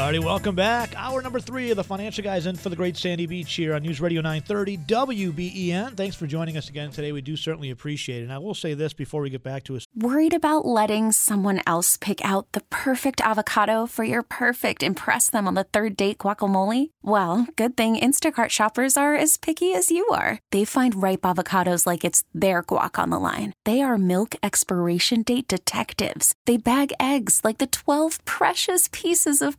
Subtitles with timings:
[0.00, 0.94] Alrighty, welcome back.
[0.96, 3.82] Hour number three of the Financial Guys in for the Great Sandy Beach here on
[3.82, 5.94] News Radio 930 WBEN.
[5.94, 7.12] Thanks for joining us again today.
[7.12, 8.22] We do certainly appreciate it.
[8.22, 9.86] And I will say this before we get back to us.
[9.94, 15.46] Worried about letting someone else pick out the perfect avocado for your perfect impress them
[15.46, 16.88] on the third date guacamole?
[17.02, 20.38] Well, good thing Instacart shoppers are as picky as you are.
[20.50, 23.52] They find ripe avocados like it's their guac on the line.
[23.66, 26.34] They are milk expiration date detectives.
[26.46, 29.58] They bag eggs like the 12 precious pieces of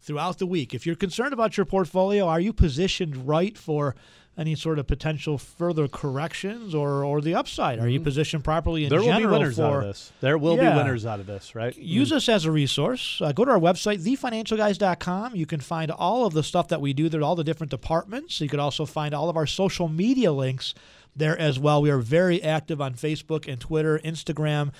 [0.00, 3.94] throughout the week, if you're concerned about your portfolio, are you positioned right for
[4.36, 7.80] any sort of potential further corrections or, or the upside?
[7.80, 10.12] Are you positioned properly in there will be winners for, out of this.
[10.20, 10.70] There will Yeah.
[10.70, 11.76] be winners out of this, right?
[11.76, 13.20] Use us as a resource.
[13.20, 15.34] Uh, go to our website, thefinancialguys.com.
[15.34, 18.40] You can find all of the stuff that we do there, all the different departments.
[18.40, 20.72] You could also find all of our social media links
[21.16, 21.82] there as well.
[21.82, 24.70] We are very active on Facebook and Twitter, Instagram.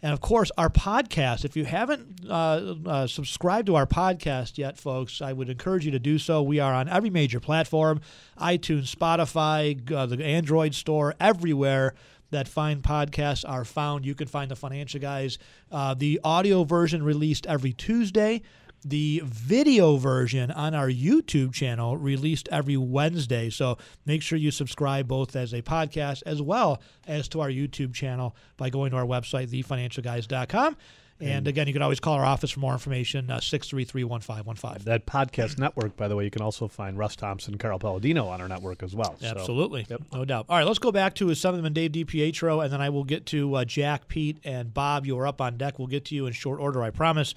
[0.00, 1.44] And of course, our podcast.
[1.44, 5.90] If you haven't uh, uh, subscribed to our podcast yet, folks, I would encourage you
[5.90, 6.42] to do so.
[6.42, 8.00] We are on every major platform
[8.38, 11.94] iTunes, Spotify, uh, the Android store, everywhere
[12.30, 14.04] that fine podcasts are found.
[14.04, 15.38] You can find the Financial Guys.
[15.72, 18.42] Uh, the audio version released every Tuesday.
[18.84, 23.50] The video version on our YouTube channel released every Wednesday.
[23.50, 27.92] So make sure you subscribe both as a podcast as well as to our YouTube
[27.92, 30.76] channel by going to our website, thefinancialguys.com.
[31.20, 34.84] And again, you can always call our office for more information, uh, 633 1515.
[34.84, 38.40] That podcast network, by the way, you can also find Russ Thompson, Carl Paladino on
[38.40, 39.16] our network as well.
[39.18, 39.84] So- Absolutely.
[40.12, 40.46] No doubt.
[40.48, 43.26] All right, let's go back to Southern and Dave DiPietro, and then I will get
[43.26, 45.06] to uh, Jack, Pete, and Bob.
[45.06, 45.80] You are up on deck.
[45.80, 47.34] We'll get to you in short order, I promise.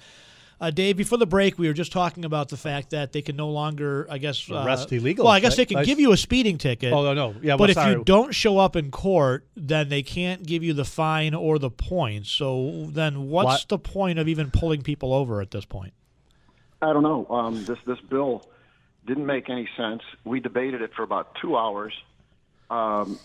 [0.62, 3.34] Uh, Dave, before the break, we were just talking about the fact that they can
[3.34, 5.56] no longer, I guess, uh, Arrest illegals, Well, I guess right?
[5.56, 6.92] they can I- give you a speeding ticket.
[6.92, 7.34] Oh, no, no.
[7.42, 7.94] Yeah, but well, if sorry.
[7.94, 11.68] you don't show up in court, then they can't give you the fine or the
[11.68, 12.30] points.
[12.30, 13.68] So then, what's What?
[13.70, 15.94] the point of even pulling people over at this point?
[16.80, 17.26] I don't know.
[17.28, 18.44] Um, this this bill
[19.04, 20.02] didn't make any sense.
[20.24, 21.92] We debated it for about two hours,
[22.70, 23.18] um,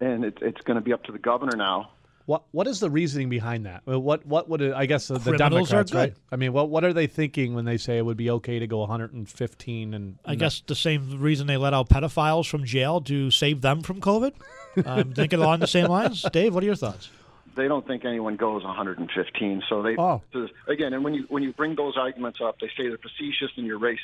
[0.00, 1.90] and it, it's going to be up to the governor now.
[2.30, 3.82] What what is the reasoning behind that?
[3.84, 6.14] What what would it, I guess the, the Criminals are Democrats, right?
[6.14, 6.20] good.
[6.30, 8.68] I mean, what what are they thinking when they say it would be okay to
[8.68, 13.32] go 115 and I guess the same reason they let out pedophiles from jail to
[13.32, 14.34] save them from COVID.
[14.86, 16.24] I'm thinking along the same lines.
[16.32, 17.10] Dave, what are your thoughts?
[17.56, 19.62] They don't think anyone goes 115.
[19.68, 20.22] So they Oh.
[20.68, 23.66] again, and when you when you bring those arguments up, they say they're facetious and
[23.66, 23.98] you're racist.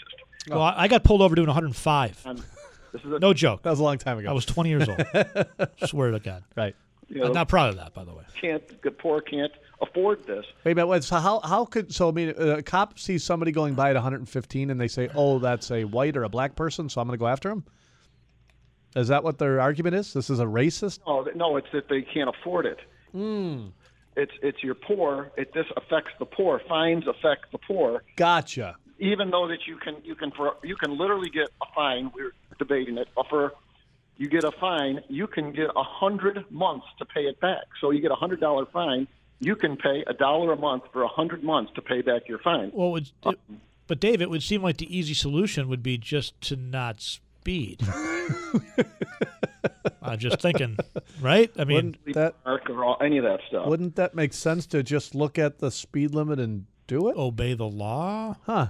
[0.49, 2.23] Well, I I got pulled over doing 105.
[2.27, 2.39] And
[2.93, 3.63] this is a, No joke.
[3.63, 4.29] that was a long time ago.
[4.29, 5.01] I was 20 years old.
[5.87, 6.43] Swear to God.
[6.57, 6.75] right.
[7.09, 8.25] You know, I'm not proud of that, by the way.
[8.41, 10.45] can't the poor can't afford this.
[10.65, 10.87] Wait a minute.
[10.89, 13.91] wait, So how how could so I mean uh, a cop sees somebody going by
[13.91, 17.07] at 115 and they say, "Oh, that's a white or a black person, so I'm
[17.07, 17.65] going to go after him."
[18.95, 20.13] Is that what their argument is?
[20.15, 21.01] This is a racist?
[21.07, 22.79] Oh th- no, it's that they can't afford it.
[23.13, 23.67] Hmm.
[24.17, 25.31] It's it's your poor.
[25.37, 26.61] It this affects the poor.
[26.67, 28.03] Fines affect the poor.
[28.17, 28.77] Gotcha.
[28.99, 32.11] Even though that you can you can for you can literally get a fine.
[32.15, 33.09] We're debating it.
[33.29, 33.53] For
[34.19, 37.65] you get a fine, you can get a hundred months to pay it back.
[37.81, 39.07] So you get a hundred dollar fine.
[39.41, 42.39] You can pay a dollar a month for a hundred months to pay back your
[42.39, 42.71] fine.
[42.73, 43.39] Well, it, it,
[43.87, 47.83] but Dave, it would seem like the easy solution would be just to not speed.
[50.03, 50.79] I'm just thinking,
[51.21, 51.51] right?
[51.59, 53.67] I mean, Wouldn't that Mark or all, any of that stuff.
[53.67, 57.17] wouldn't that make sense to just look at the speed limit and do it?
[57.17, 58.37] obey the law.
[58.47, 58.69] Huh.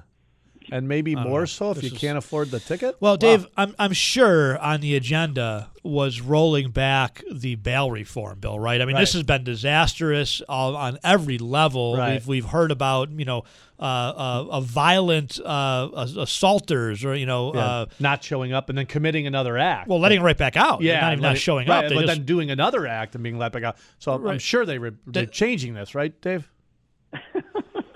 [0.73, 1.45] And maybe more know.
[1.47, 2.97] so if This you is- can't afford the ticket?
[3.01, 3.17] Well, Wow.
[3.17, 8.81] Dave, I'm I'm sure on the agenda was rolling back the bail reform bill, right?
[8.81, 11.97] I mean, this has been disastrous on every level.
[11.97, 12.15] Right.
[12.15, 13.45] We've we've heard about you know
[13.79, 17.61] uh, uh, a violent uh, ass- assaulters or you know Yeah.
[17.61, 19.87] uh, not showing up and then committing another act.
[19.89, 20.81] well letting it right back out.
[20.83, 21.93] yeah, not even not showing right, up.
[21.93, 23.77] But just- then doing another act and being let back out.
[23.99, 26.49] So I'm- I'm sure they re- they're That- changing this, right, Dave?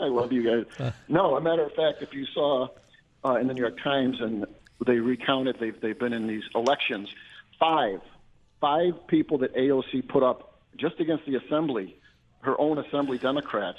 [0.00, 0.92] I love you guys.
[1.08, 2.68] No, a matter of fact, if you saw
[3.24, 4.46] uh, in the New York Times and
[4.86, 7.08] they recounted, they've they've been in these elections.
[7.58, 8.00] Five,
[8.60, 11.96] five people that AOC put up just against the assembly,
[12.40, 13.78] her own assembly Democrats.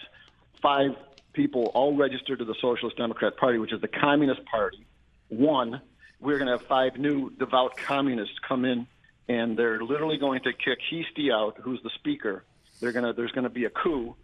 [0.62, 0.96] Five
[1.34, 4.86] people all registered to the Socialist Democrat Party, which is the Communist Party.
[5.30, 5.82] One,
[6.20, 8.86] we're going to have five new devout communists come in,
[9.28, 12.44] and they're literally going to kick Heastie out, who's the speaker.
[12.80, 14.16] They're going to there's going to be a coup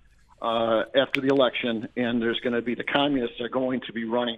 [0.42, 4.04] uh, after the election, and there's going to be the communists are going to be
[4.06, 4.38] running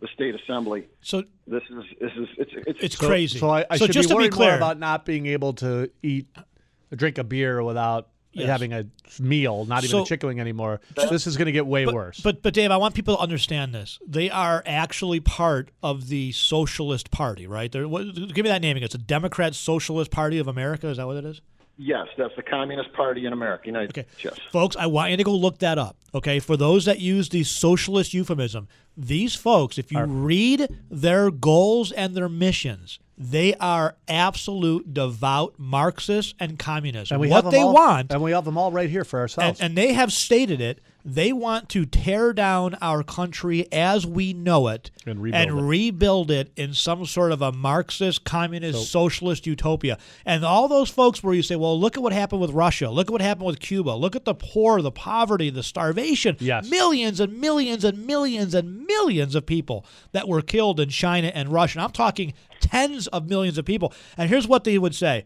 [0.00, 0.86] the state assembly.
[1.00, 3.38] so This is this is it's it's, it's So- crazy.
[3.38, 5.26] So I, I so should just be to be worried clear more about not being
[5.26, 6.26] able to eat,
[6.94, 8.48] drink a beer without Yes.
[8.48, 8.84] having a
[9.18, 10.82] meal, not even So- a chicken wing anymore.
[10.94, 12.20] this is going to get way but, worse.
[12.20, 13.98] But but Dave, I want people to understand this.
[14.06, 17.72] They are actually part of the Socialist Party, right?
[17.72, 18.82] They're, what, give me that naming.
[18.82, 20.88] It's a Democrat Socialist Party of America.
[20.88, 21.40] Is that what it is?
[21.76, 24.08] Yes, that's the Communist Party in America, United Okay.
[24.18, 24.36] States.
[24.38, 24.48] Yes.
[24.52, 25.96] Folks, I want you to go look that up.
[26.14, 26.38] Okay.
[26.40, 32.14] For those that use the socialist euphemism, these folks, if you read their goals and
[32.14, 37.10] their missions, they are absolute devout Marxists and communists.
[37.10, 39.04] and we what have them they all, want and we have them all right here
[39.04, 39.60] for and, ourselves.
[39.60, 40.80] and they have stated it.
[41.08, 45.52] They want to tear down our country as we know it And rebuild it.
[45.52, 49.98] rebuild it in some sort of a Marxist, communist, socialist utopia.
[50.24, 52.90] And all those folks where you say, well, look at what happened with Russia.
[52.90, 53.90] Look at what happened with Cuba.
[53.90, 56.36] Look at the poor, the poverty, the starvation.
[56.40, 56.68] Yes.
[56.68, 61.50] Millions and millions and millions and millions of people that were killed in China and
[61.50, 61.78] Russia.
[61.78, 63.92] And I'm talking tens of millions of people.
[64.18, 65.24] And here's what they would say.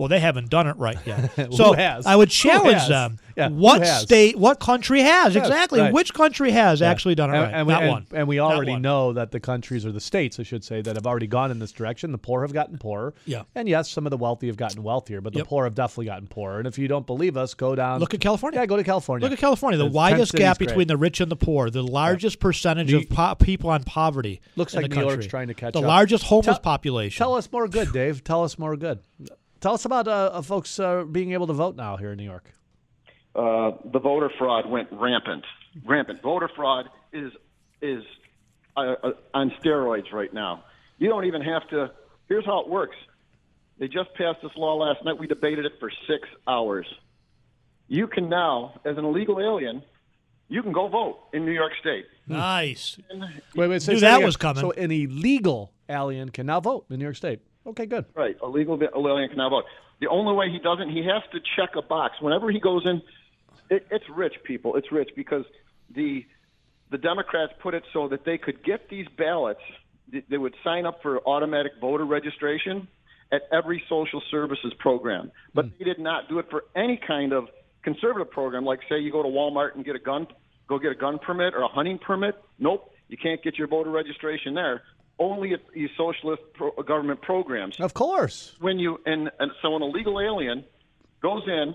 [0.00, 1.30] Well, they haven't done it right yet.
[1.52, 2.06] So has?
[2.06, 3.18] I would challenge them.
[3.36, 5.34] Yeah, what state, what country has?
[5.34, 5.78] Yes, exactly.
[5.80, 5.92] right.
[5.92, 6.90] Which country has Yeah.
[6.90, 7.54] actually done it and, right?
[7.54, 8.06] And we, Not and- one.
[8.14, 11.06] and we already know that the countries or the states, I should say, that have
[11.06, 12.12] already gone in this direction.
[12.12, 13.12] The poor have gotten poorer.
[13.26, 13.42] Yeah.
[13.54, 15.48] And yes, some of the wealthy have gotten wealthier, but the Yep.
[15.48, 16.58] poor have definitely gotten poorer.
[16.58, 18.00] And if you don't believe us, go down.
[18.00, 18.58] Look at California.
[18.58, 19.22] Yeah, go to California.
[19.26, 20.88] Look at California, the It's- widest gap between great.
[20.88, 24.40] the rich and the poor, the largest percentage New- of po- people on poverty.
[24.56, 25.84] Looks in like the New York's trying to catch the up.
[25.84, 27.18] largest homeless Tell- population.
[27.22, 28.24] Tell us more good, Dave.
[28.24, 29.00] Tell us more good.
[29.60, 32.24] Tell us about uh, uh, folks uh, being able to vote now here in New
[32.24, 32.50] York.
[33.34, 35.44] uh, the voter fraud went rampant.
[35.84, 36.22] Rampant.
[36.22, 37.32] Voter fraud is
[37.82, 38.02] is
[38.76, 40.64] uh, uh, on steroids right now.
[40.98, 41.90] You don't even have to.
[42.28, 42.96] Here's how it works.
[43.78, 45.18] They just passed this law last night.
[45.18, 46.86] We debated it for six hours.
[47.88, 49.82] You can now, as an illegal alien,
[50.48, 52.04] you can go vote in New York State.
[52.26, 52.98] nice.
[53.54, 54.26] Wait, wait, say Knew say that again.
[54.26, 54.60] was coming.
[54.60, 57.40] So an illegal alien can now vote in New York State.
[57.70, 58.04] Okay, good.
[58.14, 59.64] Right, a legal alien can now vote.
[60.00, 63.02] The only way he doesn't, he has to check a box whenever he goes in.
[63.68, 64.76] It, it's rich people.
[64.76, 65.44] It's rich because
[65.94, 66.24] the
[66.90, 69.60] the Democrats put it so that they could get these ballots.
[70.10, 72.88] They- They would sign up for automatic voter registration
[73.30, 75.70] at every social services program, but hmm.
[75.78, 77.44] they did not do it for any kind of
[77.84, 78.64] conservative program.
[78.64, 80.26] Like say you go to Walmart and get a gun,
[80.68, 82.34] go get a gun permit or a hunting permit.
[82.58, 84.82] Nope, you can't get your voter registration there.
[85.20, 88.56] Only at these socialist pro- government programs Of course.
[88.58, 90.64] when you and, and so an illegal alien
[91.20, 91.74] goes in,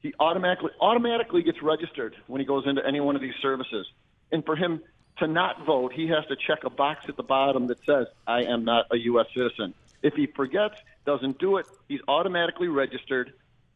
[0.00, 3.86] he automatically automatically gets registered when he goes into any one of these services.
[4.32, 4.80] And for him
[5.18, 8.44] to not vote, he has to check a box at the bottom that says, "I
[8.44, 9.26] am not a U.S.
[9.36, 13.32] citizen." If he forgets, doesn't do it, he's automatically registered,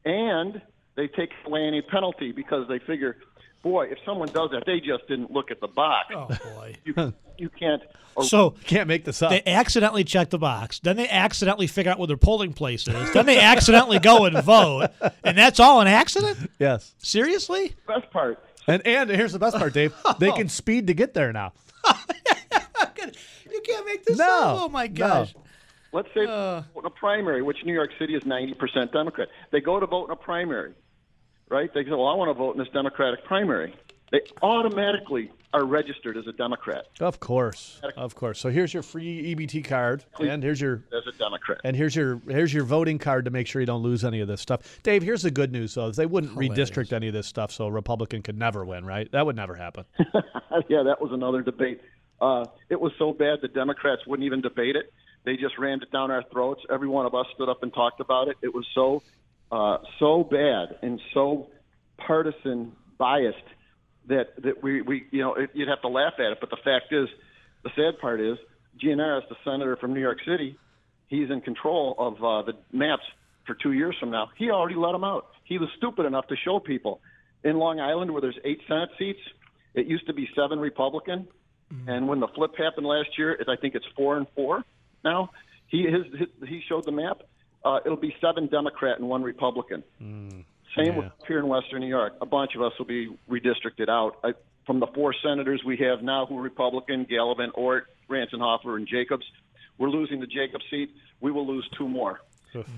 [0.06, 0.62] and
[0.94, 3.16] they take away any penalty because they figure,
[3.62, 6.08] boy, if someone does that, they just didn't look at the box.
[6.14, 6.76] Oh boy.
[6.84, 7.82] You, you can't.
[8.14, 9.30] Or, So Can't make this up.
[9.30, 10.80] they accidentally check the box.
[10.80, 13.12] Then they accidentally figure out where their polling place is.
[13.12, 14.88] Then they accidentally go and vote,
[15.24, 16.50] and that's all an accident.
[16.58, 16.94] yes.
[16.98, 17.74] Seriously?
[17.86, 18.38] best part.
[18.68, 19.94] And and here's the best part, Dave.
[20.18, 21.52] They can speed to get there now.
[23.50, 24.60] You can't make this No, up.
[24.62, 24.92] Oh my no.
[24.94, 25.34] gosh.
[25.92, 26.62] Let's say uh.
[26.74, 29.28] vote in a primary, which New York City is 90% Democrat.
[29.50, 30.72] They go to vote in a primary,
[31.52, 31.72] right?
[31.72, 33.74] They say, "Well, I want to vote in this Democratic primary."
[34.10, 36.86] They automatically are registered as a Democrat.
[37.00, 38.40] Of course, of course.
[38.40, 41.60] So here's your free EBT card, and here's your as a Democrat.
[41.64, 44.28] and here's your here's your voting card to make sure you don't lose any of
[44.28, 44.80] this stuff.
[44.82, 47.66] Dave, here's the good news though: is they wouldn't redistrict any of this stuff, so
[47.66, 49.10] a Republican could never win, right?
[49.12, 49.84] That would never happen.
[50.68, 51.80] yeah, that was another debate.
[52.20, 54.92] Uh, it was so bad the Democrats wouldn't even debate it.
[55.24, 56.62] They just rammed it down our throats.
[56.70, 58.36] Every one of us stood up and talked about it.
[58.42, 59.02] It was so
[59.52, 61.48] uh, so bad and so
[61.98, 63.36] partisan biased
[64.08, 66.38] that that we we you know it, you'd have to laugh at it.
[66.40, 67.08] But the fact is,
[67.62, 68.38] the sad part is,
[68.82, 70.58] Gianaris, the senator from New York City,
[71.08, 73.04] he's in control of uh, the maps
[73.46, 74.30] for two years from now.
[74.36, 75.26] He already let them out.
[75.44, 77.00] He was stupid enough to show people
[77.44, 79.20] in Long Island where there's eight Senate seats.
[79.74, 81.28] It used to be seven Republican,
[81.86, 84.64] and when the flip happened last year, it, I think it's four and four
[85.04, 85.30] now.
[85.68, 87.22] He his, his he showed the map.
[87.64, 89.82] Uh, it'll be seven Democrat and one Republican.
[90.76, 92.14] Same with here in Western New York.
[92.20, 94.16] A bunch of us will be redistricted out.
[94.24, 94.32] I,
[94.66, 99.24] from the four senators we have now who are Republican, Gallivan, Ortt, Ranzenhofer, and Jacobs,
[99.78, 100.90] we're losing the Jacobs seat.
[101.20, 102.20] We will lose two more.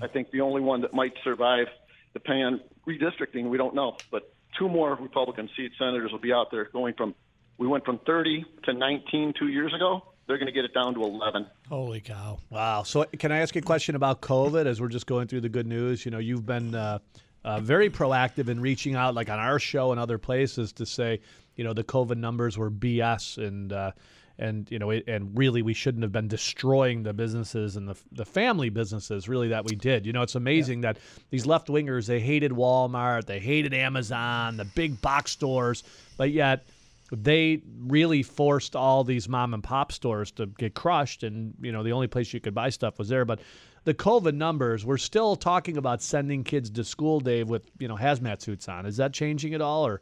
[0.01, 1.67] I think the only one that might survive,
[2.13, 3.97] depending on redistricting, we don't know.
[4.11, 7.13] But two more Republican seat senators will be out there going from,
[7.57, 10.03] we went from 30 to 19 two years ago.
[10.27, 11.45] They're going to get it down to 11.
[11.69, 12.39] Holy cow!
[12.49, 12.83] Wow.
[12.83, 15.49] So, can I ask you a question about COVID as we're just going through the
[15.49, 16.03] good news?
[16.03, 16.99] You know, you've been uh,
[17.43, 21.21] uh, very proactive in reaching out, like on our show and other places, to say,
[21.55, 23.71] you know, the COVID numbers were BS and.
[23.71, 23.91] Uh,
[24.37, 27.95] and you know, it, and really, we shouldn't have been destroying the businesses and the
[28.11, 29.29] the family businesses.
[29.29, 30.05] Really, that we did.
[30.05, 30.97] You know, it's amazing that
[31.29, 35.83] these left wingers they hated Walmart, they hated Amazon, the big box stores,
[36.17, 36.65] but yet
[37.11, 41.83] they really forced all these mom and pop stores to get crushed and you know
[41.83, 43.39] the only place you could buy stuff was there but
[43.83, 47.95] the covid numbers we're still talking about sending kids to school dave with you know
[47.95, 50.01] hazmat suits on is that changing at all or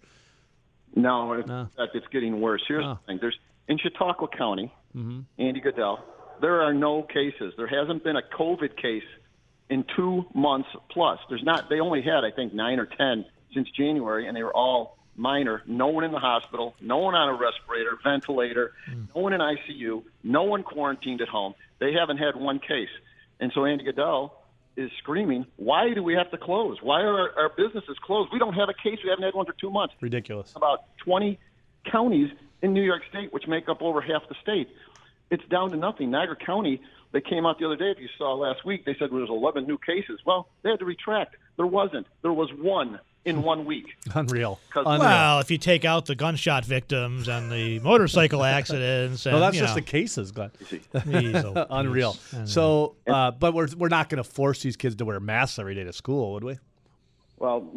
[0.95, 2.61] No, in fact, it's getting worse.
[2.67, 2.93] Here's Oh.
[3.01, 5.21] the thing: there's in Chautauqua County, Mm-hmm.
[5.39, 5.99] Andy Goodell.
[6.39, 7.53] There are no cases.
[7.57, 9.03] There hasn't been a COVID case
[9.69, 11.19] in two months plus.
[11.29, 11.67] There's not.
[11.69, 15.63] They only had, I think, nine or ten since January, and they were all minor.
[15.65, 16.75] No one in the hospital.
[16.81, 18.73] No one on a respirator, ventilator.
[18.85, 19.03] Hmm.
[19.15, 20.03] No one in ICU.
[20.23, 21.53] No one quarantined at home.
[21.79, 22.89] They haven't had one case.
[23.39, 24.41] And so Andy Goodell
[24.75, 26.81] is screaming, "Why do we have to close?
[26.81, 28.31] Why are our, our businesses closed?
[28.33, 28.99] We don't have a case.
[29.03, 31.39] We haven't had one for two months." ridiculous about 20
[31.91, 34.69] counties in New York State, which make up over half the state.
[35.29, 36.11] It's down to nothing.
[36.11, 39.11] Niagara County, they came out the other day, if you saw last week, they said
[39.11, 40.19] there was 11 new cases.
[40.25, 41.35] Well, they had to retract.
[41.57, 42.07] There wasn't.
[42.21, 43.95] There was one in one week.
[44.13, 44.59] unreal.
[44.69, 44.99] 'Cause- unreal.
[45.09, 49.57] Well, if you take out the gunshot victims and the motorcycle accidents, and, no that's
[49.57, 50.51] just know, the cases glenn.
[50.93, 52.13] Jeez, oh, unreal.
[52.45, 55.75] So uh, but we're, we're not going to force these kids to wear masks every
[55.75, 56.57] day to school would we?
[57.39, 57.67] Well,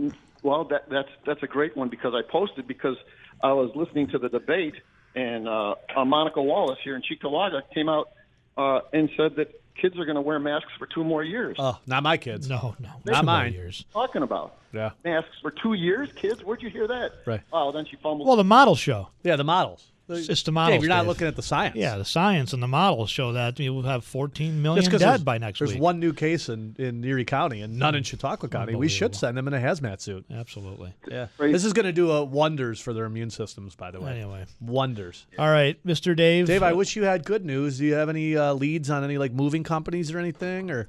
[0.43, 2.97] well, that, that's that's a great one because I posted because
[3.43, 4.75] I was listening to the debate
[5.15, 8.11] and uh, uh, Monica Wallace here in Cheektowaga came out
[8.57, 9.49] uh, and said that
[9.81, 11.57] kids are going to wear masks for two more years.
[11.59, 13.53] oh not my kids no, no, Not two mine.
[13.53, 13.85] Years.
[13.93, 16.43] talking about yeah masks for two years, kids.
[16.45, 17.13] Where'd you hear that?
[17.27, 17.41] Right.
[17.53, 18.27] Oh, then she fumbled.
[18.27, 19.09] Well, the model show.
[19.23, 20.75] yeah the models It's just the models.
[20.77, 21.09] Dave, you're not Dave.
[21.09, 24.05] looking at the science Yeah, the science and the models show that you will have
[24.05, 25.75] 14 million Just 'cause dead there's- by next there's week.
[25.77, 28.75] There's one new case in, in Erie County and none in Chautauqua County.
[28.75, 30.25] We should send them in a hazmat suit.
[30.33, 30.93] Absolutely.
[31.11, 31.27] Yeah.
[31.37, 31.53] Crazy.
[31.53, 34.13] This is going to do uh, wonders for their immune systems, by the way.
[34.13, 34.45] Anyway.
[34.61, 35.27] Wonders.
[35.39, 36.15] All right, Mr.
[36.17, 36.47] Dave.
[36.47, 37.79] Dave, I wish you had good news.
[37.79, 40.71] Do you have any uh, leads on any like moving companies or anything?
[40.71, 40.87] Or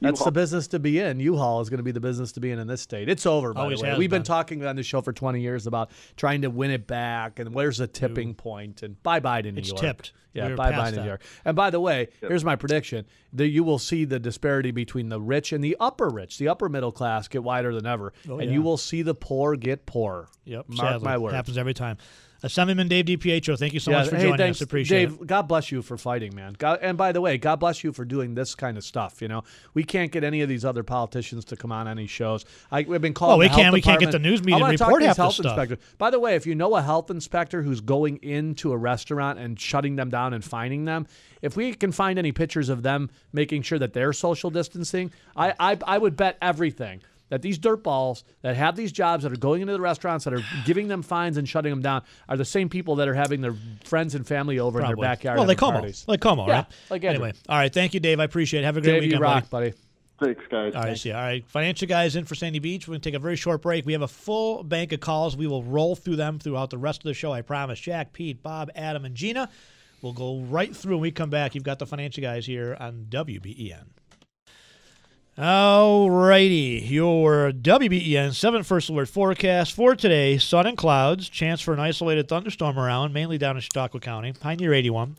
[0.00, 1.20] that's the business to be in.
[1.20, 3.08] U-Haul is going to be the business to be in in this state.
[3.08, 3.52] It's over.
[3.54, 4.24] By Always the way, we've been been.
[4.24, 7.78] talking on the show for 20 years about trying to win it back and where's
[7.78, 9.80] the tipping point and bye bye to New It's York.
[9.80, 10.12] tipped.
[10.32, 11.06] Yeah, We're bye bye to New.
[11.06, 11.22] York.
[11.44, 15.20] And by the way, here's my prediction: that you will see the disparity between the
[15.20, 18.48] rich and the upper rich, the upper middle class, get wider than ever, Oh, and
[18.48, 18.54] yeah.
[18.54, 20.28] you will see the poor get poorer.
[20.44, 20.66] Yep.
[20.68, 21.34] Mark sadly, my words.
[21.34, 21.96] Happens every time.
[22.42, 24.62] Assemblyman Dave DiPietro, thank you so Yeah, much for hey, joining thanks, us.
[24.62, 25.06] Appreciate it.
[25.10, 25.26] Dave, it.
[25.26, 26.54] God bless you for fighting, man.
[26.58, 29.20] God, and by the way, God bless you for doing this kind of stuff.
[29.20, 29.44] You know,
[29.74, 32.46] we can't get any of these other politicians to come on any shows.
[32.72, 33.38] I, we've been calling.
[33.38, 35.46] Well, we can't- we can't get the news media to report half health stuff.
[35.58, 35.78] inspectors.
[35.98, 39.60] By the way, if you know a health inspector who's going into a restaurant and
[39.60, 41.06] shutting them down and fining them,
[41.42, 45.54] if we can find any pictures of them making sure that they're social distancing, I
[45.60, 47.02] I, I would bet everything.
[47.30, 50.42] That these dirtballs that have these jobs that are going into the restaurants that are
[50.66, 53.54] giving them fines and shutting them down are the same people that are having their
[53.84, 55.38] friends and family over in their backyard.
[55.38, 55.80] Well, like having Cuomo.
[55.80, 56.04] parties.
[56.06, 56.66] Like Cuomo, Yeah, right?
[56.90, 57.24] like Andrew.
[57.24, 57.72] anyway, all right.
[57.72, 58.20] Thank you, Dave.
[58.20, 58.64] I appreciate it.
[58.64, 59.70] Have a great Dave, you weekend, rock, buddy.
[59.70, 60.34] buddy.
[60.34, 60.74] Thanks, guys.
[60.74, 61.12] All right, see.
[61.12, 62.86] All right, financial guys in for Sandy Beach.
[62.86, 63.86] We're gonna take a very short break.
[63.86, 65.34] We have a full bank of calls.
[65.34, 67.32] We will roll through them throughout the rest of the show.
[67.32, 67.80] I promise.
[67.80, 69.48] Jack, Pete, Bob, Adam, and Gina.
[70.02, 70.96] We'll go right through.
[70.96, 73.84] When we come back, you've got the financial guys here on WBEN.
[75.40, 81.80] Alrighty, your WBEN 7 First Alert forecast for today sun and clouds, chance for an
[81.80, 85.16] isolated thunderstorm around, mainly down in Chautauqua County, high near 81.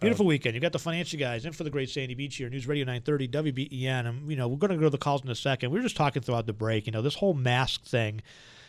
[0.00, 0.54] Beautiful uh, weekend.
[0.54, 3.26] You've got the financial guys in for the great Sandy Beach here, News Radio 930
[3.26, 3.86] WBEN.
[3.88, 5.72] And, um, you know, we're going to go to the calls in a second.
[5.72, 8.22] We were just talking throughout the break, you know, this whole mask thing.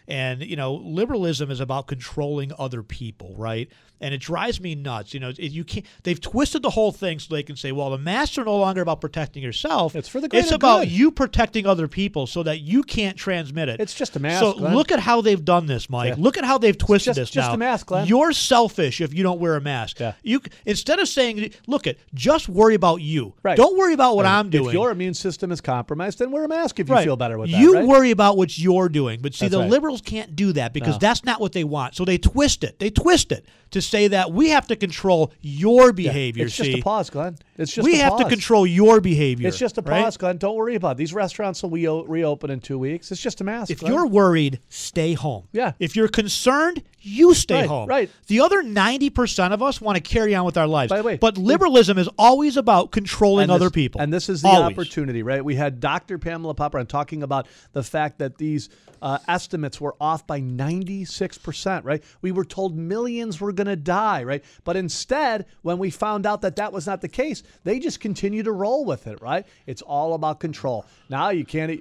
[0.07, 3.69] And, you know, liberalism is about controlling other people, right?
[4.03, 5.13] And it drives me nuts.
[5.13, 5.85] You know, it, you can't.
[6.01, 8.81] They've twisted the whole thing so they can say, "Well, the masks are no longer
[8.81, 9.95] about protecting yourself.
[9.95, 13.69] It's for the It's about good." you protecting other people so that you can't transmit
[13.69, 14.73] it." It's just a mask, So Glenn.
[14.73, 16.15] look at how they've done this, Mike.
[16.17, 16.23] Yeah.
[16.23, 17.53] Look at how they've twisted just- this just now.
[17.53, 18.07] a mask, Glenn.
[18.07, 19.99] You're selfish if you don't wear a mask.
[19.99, 20.13] Yeah.
[20.23, 23.35] You instead of saying, "Look at, just worry about you.
[23.43, 23.55] Right.
[23.55, 26.43] Don't worry about what And I'm doing." If your immune system is compromised, then wear
[26.45, 27.03] a mask if you Right.
[27.05, 27.59] feel better with that.
[27.59, 27.85] You right?
[27.85, 29.69] worry about what you're doing, but see, That's the right.
[29.91, 30.99] Liberals can't do that because No.
[30.99, 31.95] that's not what they want.
[31.95, 32.79] So they twist it.
[32.79, 35.91] They twist it to say that we have to control your Yeah.
[35.91, 36.45] behavior.
[36.45, 37.37] It's just a pause, Glenn.
[37.57, 39.47] It's just we have to control your behavior.
[39.47, 40.03] It's just a right?
[40.03, 40.37] pause, Glenn.
[40.37, 40.97] Don't worry about it.
[40.97, 43.11] These restaurants will re- reopen in two weeks.
[43.11, 43.71] It's just a mask.
[43.71, 43.93] If Glenn.
[43.93, 45.43] you're worried, stay home.
[45.53, 45.73] Yeah.
[45.79, 47.87] If you're concerned, you stay Right, home.
[47.87, 48.09] right.
[48.27, 50.89] The other 90% of us want to carry on with our lives.
[50.89, 54.01] By the way, but liberalism is always about controlling And other people.
[54.01, 54.73] And this is the Always.
[54.73, 55.43] opportunity, right?
[55.43, 56.17] We had Dr.
[56.17, 58.69] Pamela Popper talking about the fact that these
[59.01, 62.03] uh, estimates were off by 96%, right?
[62.21, 64.43] We were told millions were going to die, right?
[64.63, 68.43] But instead, when we found out that that was not the case, they just continue
[68.43, 69.45] to roll with it, right?
[69.65, 70.85] It's all about control.
[71.09, 71.71] Now you can't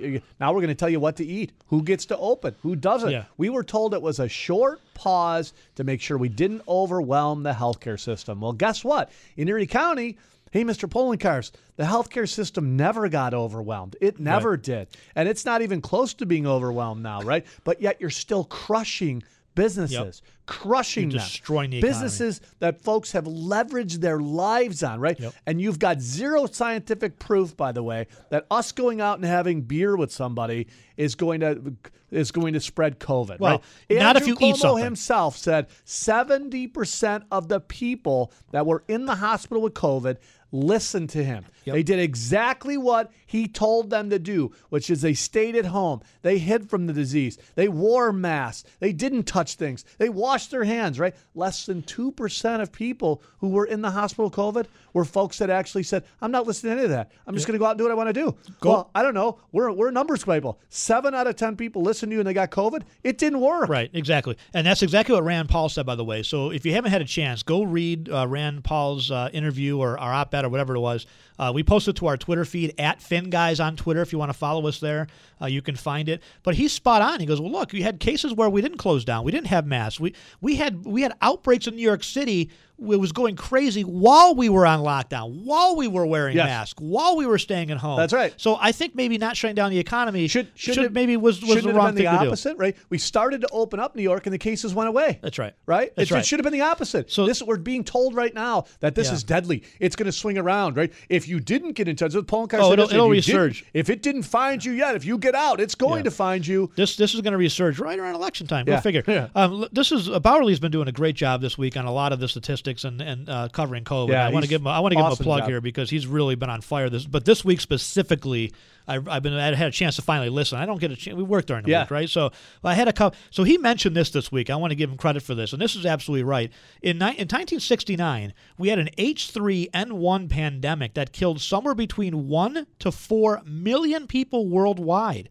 [0.40, 3.10] now we're going to tell you what to eat, who gets to open, who doesn't.
[3.10, 3.24] Yeah.
[3.36, 7.52] We were told it was a short pause to make sure we didn't overwhelm the
[7.52, 8.40] healthcare system.
[8.40, 9.10] Well, guess what?
[9.36, 10.18] In Erie County,
[10.50, 10.88] hey, Mr.
[10.88, 13.96] Poloncarz, the healthcare system never got overwhelmed.
[14.00, 14.88] It never did.
[15.14, 17.46] And it's not even close to being overwhelmed now, right?
[17.64, 19.22] But yet you're still crushing
[19.54, 21.28] businesses, crushing You're them.
[21.28, 21.92] destroying the economy.
[21.92, 25.18] businesses that folks have leveraged their lives on, right?
[25.18, 25.34] Yep.
[25.46, 29.62] And you've got zero scientific proof, by the way, that us going out and having
[29.62, 31.74] beer with somebody is going to
[32.10, 33.38] is going to spread COVID.
[33.38, 33.98] Well, right?
[34.00, 34.84] not if Andrew you eat Cuomo something.
[34.84, 40.16] himself said 70% of the people that were in the hospital with COVID
[40.52, 41.44] listened to him.
[41.64, 41.74] Yep.
[41.74, 46.00] They did exactly what he told them to do, which is they stayed at home.
[46.22, 47.38] They hid from the disease.
[47.54, 48.68] They wore masks.
[48.80, 49.84] They didn't touch things.
[49.98, 51.14] They washed their hands, right?
[51.34, 55.82] Less than 2% of people who were in the hospital COVID were folks that actually
[55.82, 57.12] said, I'm not listening to any of that.
[57.26, 58.34] I'm just going to go out and do what I want to do.
[58.60, 58.70] Go.
[58.70, 59.38] Well, I don't know.
[59.52, 60.58] We're, we're numbers people.
[60.68, 62.82] Seven out of 10 people listened to you and they got COVID.
[63.04, 63.68] It didn't work.
[63.68, 64.36] Right, exactly.
[64.54, 66.22] And that's exactly what Rand Paul said, by the way.
[66.22, 69.98] So if you haven't had a chance, go read uh, Rand Paul's uh, interview or
[69.98, 71.06] our op ed or whatever it was.
[71.38, 74.02] Uh, we posted to our Twitter feed at Fin Guys on Twitter.
[74.02, 75.06] If you want to follow us there,
[75.40, 76.22] uh, you can find it.
[76.42, 77.20] But he's spot on.
[77.20, 79.24] He goes, "Well, look, we had cases where we didn't close down.
[79.24, 80.00] We didn't have masks.
[80.00, 82.50] We we had we had outbreaks in New York City.
[82.80, 86.46] It was going crazy while we were on lockdown, while we were wearing Yes.
[86.46, 87.98] masks, while we were staying at home.
[87.98, 88.32] That's right.
[88.36, 91.42] So I think maybe not shutting down the economy Should, should, should it- maybe was
[91.42, 92.26] was the wrong been thing the to do.
[92.28, 92.76] opposite, right?
[92.88, 95.18] We started to open up New York and the cases went away.
[95.22, 95.52] That's right.
[95.66, 95.94] Right?
[95.94, 96.20] That's It- right.
[96.20, 97.10] It should have been the opposite.
[97.12, 99.14] So- this we're being told right now that this Yeah.
[99.14, 99.62] is deadly.
[99.78, 100.92] It's going to swing around, right?
[101.08, 103.62] If you didn't get in touch with Paul Oh, it'll- it'll if resurge.
[103.74, 106.02] If it didn't find you yet, if you get out, it's going Yeah.
[106.04, 106.70] to find you.
[106.76, 108.64] This this is going to resurge right around election time.
[108.64, 108.80] Go Yeah.
[108.80, 109.04] figure.
[109.06, 109.26] Yeah.
[109.34, 112.12] Um, this is uh, Bauerle's been doing a great job this week on a lot
[112.12, 114.10] of the statistics and and uh, covering COVID.
[114.10, 115.48] Yeah, I want to give him a- I want to give him a plug job.
[115.48, 117.04] here because he's really been on fire this.
[117.06, 118.52] But this week specifically,
[118.88, 120.58] I've, I've been I had a chance to finally listen.
[120.58, 121.16] I don't get a chance.
[121.16, 121.82] We work during the Yeah.
[121.82, 122.08] week, right?
[122.08, 122.30] So
[122.64, 123.18] I had a couple.
[123.30, 124.50] So he mentioned this this week.
[124.50, 126.50] I want to give him credit for this, and this is absolutely right.
[126.82, 132.92] In ni- in 1969, we had an H3N1 pandemic that killed somewhere between one to
[132.92, 135.28] four million people worldwide.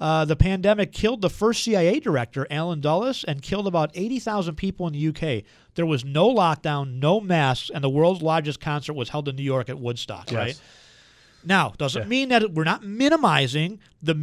[0.00, 4.86] Uh, the pandemic killed the first CIA director, Allen Dulles, and killed about 80,000 people
[4.86, 5.44] in the UK.
[5.74, 9.42] There was no lockdown, no masks, and the world's largest concert was held in New
[9.42, 10.60] York at Woodstock, right?
[11.44, 14.14] Now, doesn't mean that we're not minimizing the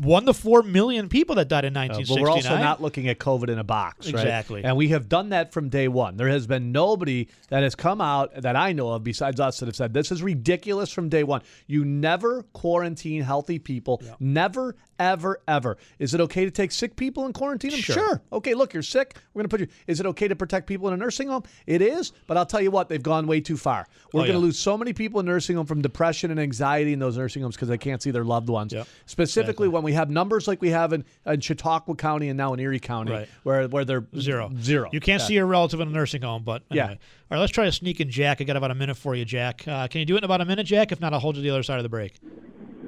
[0.00, 2.16] one to four million people that died in Uh, 1969.
[2.16, 4.14] but we're also not looking at COVID in a box, right?
[4.22, 4.62] Exactly.
[4.64, 6.16] And we have done that from day one.
[6.16, 9.66] There has been nobody that has come out that I know of besides us that
[9.66, 11.42] have said this is ridiculous from day one.
[11.66, 14.00] You never quarantine healthy people.
[14.20, 15.78] Never, ever, ever.
[15.98, 17.80] Is it okay to take sick people and quarantine them?
[17.80, 18.22] Sure.
[18.32, 19.16] Okay, look, you're sick.
[19.32, 19.66] We're going to put you.
[19.88, 21.42] Is it okay to protect people in a nursing home?
[21.66, 23.88] It is, but I'll tell you what, they've gone way too far.
[24.12, 24.44] We're Oh, going to yeah.
[24.44, 27.54] lose so many people in nursing home from depression and anxiety in those nursing homes
[27.56, 28.72] because they can't see their loved ones.
[28.72, 28.86] Yep.
[29.06, 32.60] Specifically, when we have numbers like we have in, in Chautauqua County and now in
[32.60, 33.28] Erie County, Right.
[33.42, 34.50] where where they're Zero.
[34.60, 34.88] zero.
[34.92, 35.26] You can't Yeah.
[35.28, 36.88] see your relative in a nursing home, but Yeah.
[36.90, 36.96] All
[37.30, 38.40] right, let's try to sneak in Jack.
[38.40, 39.66] I got about a minute for you, Jack.
[39.66, 40.92] Uh, can you do it in about a minute, Jack?
[40.92, 42.14] If not, I'll hold you to the other side of the break.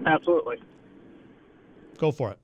[0.04, 0.56] Absolutely.
[1.98, 2.38] Go for it.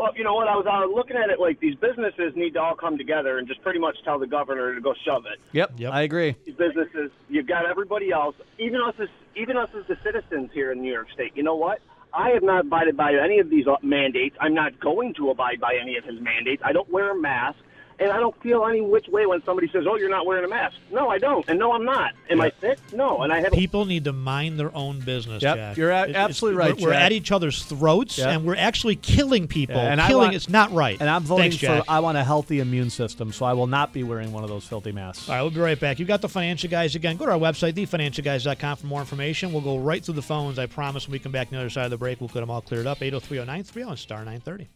[0.00, 0.48] Well, you know what?
[0.48, 3.46] I was uh, looking at it like these businesses need to all come together and
[3.46, 5.38] just pretty much tell the governor to go shove it.
[5.52, 5.92] Yep, yep.
[5.92, 6.36] I agree.
[6.46, 10.72] These businesses, you've got everybody else, even us as even us as the citizens here
[10.72, 11.32] in New York State.
[11.34, 11.80] You know what?
[12.14, 14.36] I have not abided by any of these uh, mandates.
[14.40, 16.62] I'm not going to abide by any of his mandates.
[16.64, 17.58] I don't wear a mask.
[18.00, 20.48] And I don't feel any which way when somebody says, "Oh, you're not wearing a
[20.48, 22.14] mask." No, I don't, and no, I'm not.
[22.30, 22.78] Am I sick?
[22.94, 23.52] No, and I have.
[23.52, 25.42] People need to mind their own business.
[25.42, 25.76] Yep, Jack.
[25.76, 28.28] you're a- it's- absolutely right, We're, we're at each other's throats, Yep.
[28.28, 29.76] and we're actually killing people.
[29.76, 30.96] Yeah, and I killing want- it's not right.
[30.98, 31.84] And I'm voting Thanks, Jack.
[31.84, 31.90] for.
[31.90, 34.66] I want a healthy immune system, so I will not be wearing one of those
[34.66, 35.28] filthy masks.
[35.28, 35.98] All right, we'll be right back.
[35.98, 37.18] You got the financial guys again.
[37.18, 39.52] Go to our website, thefinancialguys.com, for more information.
[39.52, 40.58] We'll go right through the phones.
[40.58, 42.40] I promise when we come back on the other side of the break, we'll get
[42.40, 43.00] them all cleared up.
[43.02, 44.68] 8030930 and star 930.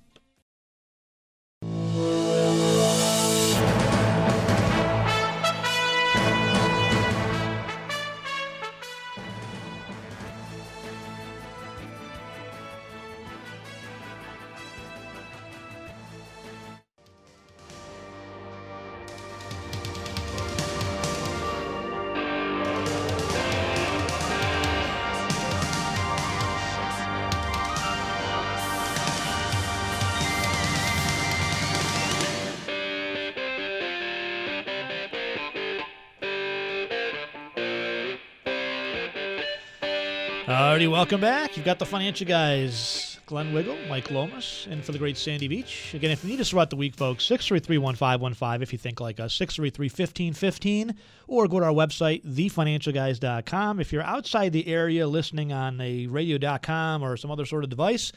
[40.47, 41.57] Alrighty, welcome back.
[41.57, 45.95] You've got the financial guys, Glenn Wiggle, Mike Lomas, and for the great Sandy Beach.
[45.95, 49.39] Again, if you need us throughout the week, folks, 633-1515 if you think like us,
[49.39, 50.95] 633-1515,
[51.29, 53.81] or go to our website, thefinancialguys.com.
[53.81, 58.13] If you're outside the area listening on a radio.com or some other sort of device,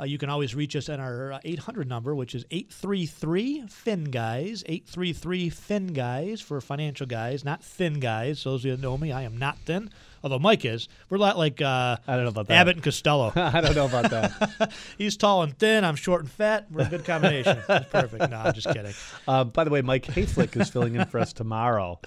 [0.00, 4.04] uh, you can always reach us at our uh, 800 number, which is 833 Fin
[4.04, 4.64] Guys.
[4.66, 8.42] 833 Fin Guys for financial guys, not thin guys.
[8.42, 9.90] Those of you that know me, I am not thin,
[10.22, 10.88] although Mike is.
[11.10, 12.54] We're a lot like uh, I don't know about that.
[12.54, 13.32] Abbott and Costello.
[13.36, 14.72] I don't know about that.
[14.98, 15.84] He's tall and thin.
[15.84, 16.66] I'm short and fat.
[16.70, 17.58] We're a good combination.
[17.68, 18.30] It's perfect.
[18.30, 18.94] No, I'm just kidding.
[19.26, 22.00] Uh, by the way, Mike Hayflick is filling in for us tomorrow,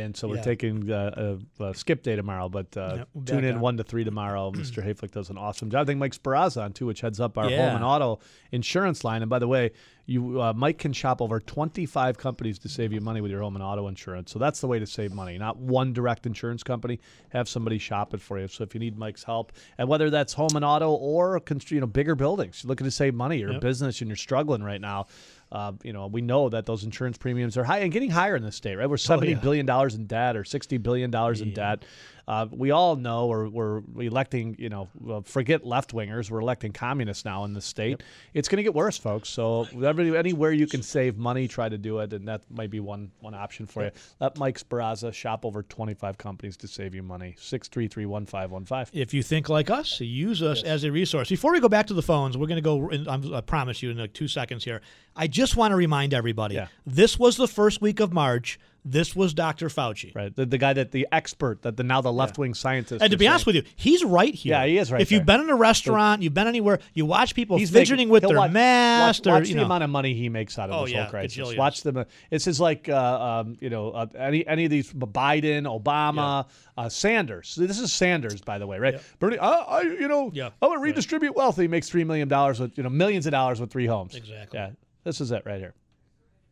[0.00, 0.42] and so we're Yeah.
[0.42, 2.48] taking uh, a, a skip day tomorrow.
[2.48, 3.60] But uh, Yep, we'll tune in on.
[3.60, 4.50] one to three tomorrow.
[4.54, 4.84] Mr.
[4.84, 5.82] Hayflick does an awesome job.
[5.82, 7.56] I think Mike Sparazza on too, which heads up our Yeah.
[7.66, 8.20] home and auto
[8.52, 9.22] insurance line.
[9.22, 9.70] And by the way,
[10.06, 13.56] you uh, Mike can shop over 25 companies to save you money with your home
[13.56, 14.30] and auto insurance.
[14.30, 15.38] So that's the way to save money.
[15.38, 17.00] Not one direct insurance company.
[17.30, 18.46] Have somebody shop it for you.
[18.48, 21.86] So if you need Mike's help, and whether that's home and auto or you know
[21.86, 23.62] bigger buildings, you're looking to save money, you're a Yep.
[23.62, 25.06] business and you're struggling right now.
[25.54, 28.42] Uh, you know, we know that those insurance premiums are high and getting higher in
[28.42, 28.90] this state, right?
[28.90, 29.38] We're seventy yeah.
[29.38, 31.84] billion dollars in debt or sixty billion dollars in debt.
[32.26, 34.88] Uh, we all know, or we're electing, you know,
[35.24, 36.30] forget left wingers.
[36.30, 38.02] We're electing communists now in the state.
[38.32, 39.28] It's going to get worse, folks.
[39.28, 43.10] So anywhere you can save money, try to do it, and that might be one
[43.20, 43.90] one option for you.
[44.20, 47.34] Let Mike Sparazza shop over twenty five companies to save you money.
[47.38, 48.90] Six three three one five one five.
[48.92, 51.28] If you think like us, use us as a resource.
[51.28, 52.88] Before we go back to the phones, we're going to go.
[52.88, 54.80] In, I promise you in like two seconds here.
[55.16, 56.68] I just want to remind everybody: Yeah.
[56.86, 58.58] this was the first week of March.
[58.86, 59.68] This was Dr.
[59.70, 60.14] Fauci.
[60.14, 63.00] Right, the, the guy that the expert that the now the left wing scientist.
[63.02, 63.30] And to be saying.
[63.30, 64.50] honest with you, he's right here.
[64.52, 67.34] Yeah, he is right If you've been in a restaurant, you've been anywhere, you watch
[67.34, 69.24] people He's fidgeting making- with their watch, mask.
[69.24, 69.64] Watch, or, watch you the know.
[69.66, 71.38] amount of money he makes out of Oh, this yeah, whole crisis.
[71.38, 71.56] gajillions.
[71.56, 72.04] Watch them.
[72.28, 76.88] This is like uh, um, you know uh, any any of these Biden, Obama, uh,
[76.90, 77.54] Sanders.
[77.54, 79.00] This is Sanders, by the way, right?
[79.18, 81.56] Bernie, uh, I you know Yeah, I want to redistribute wealth.
[81.56, 84.14] He makes three million dollars with you know millions of dollars with three homes.
[84.14, 84.58] Exactly.
[84.58, 84.70] Yeah,
[85.04, 85.72] this is it right here.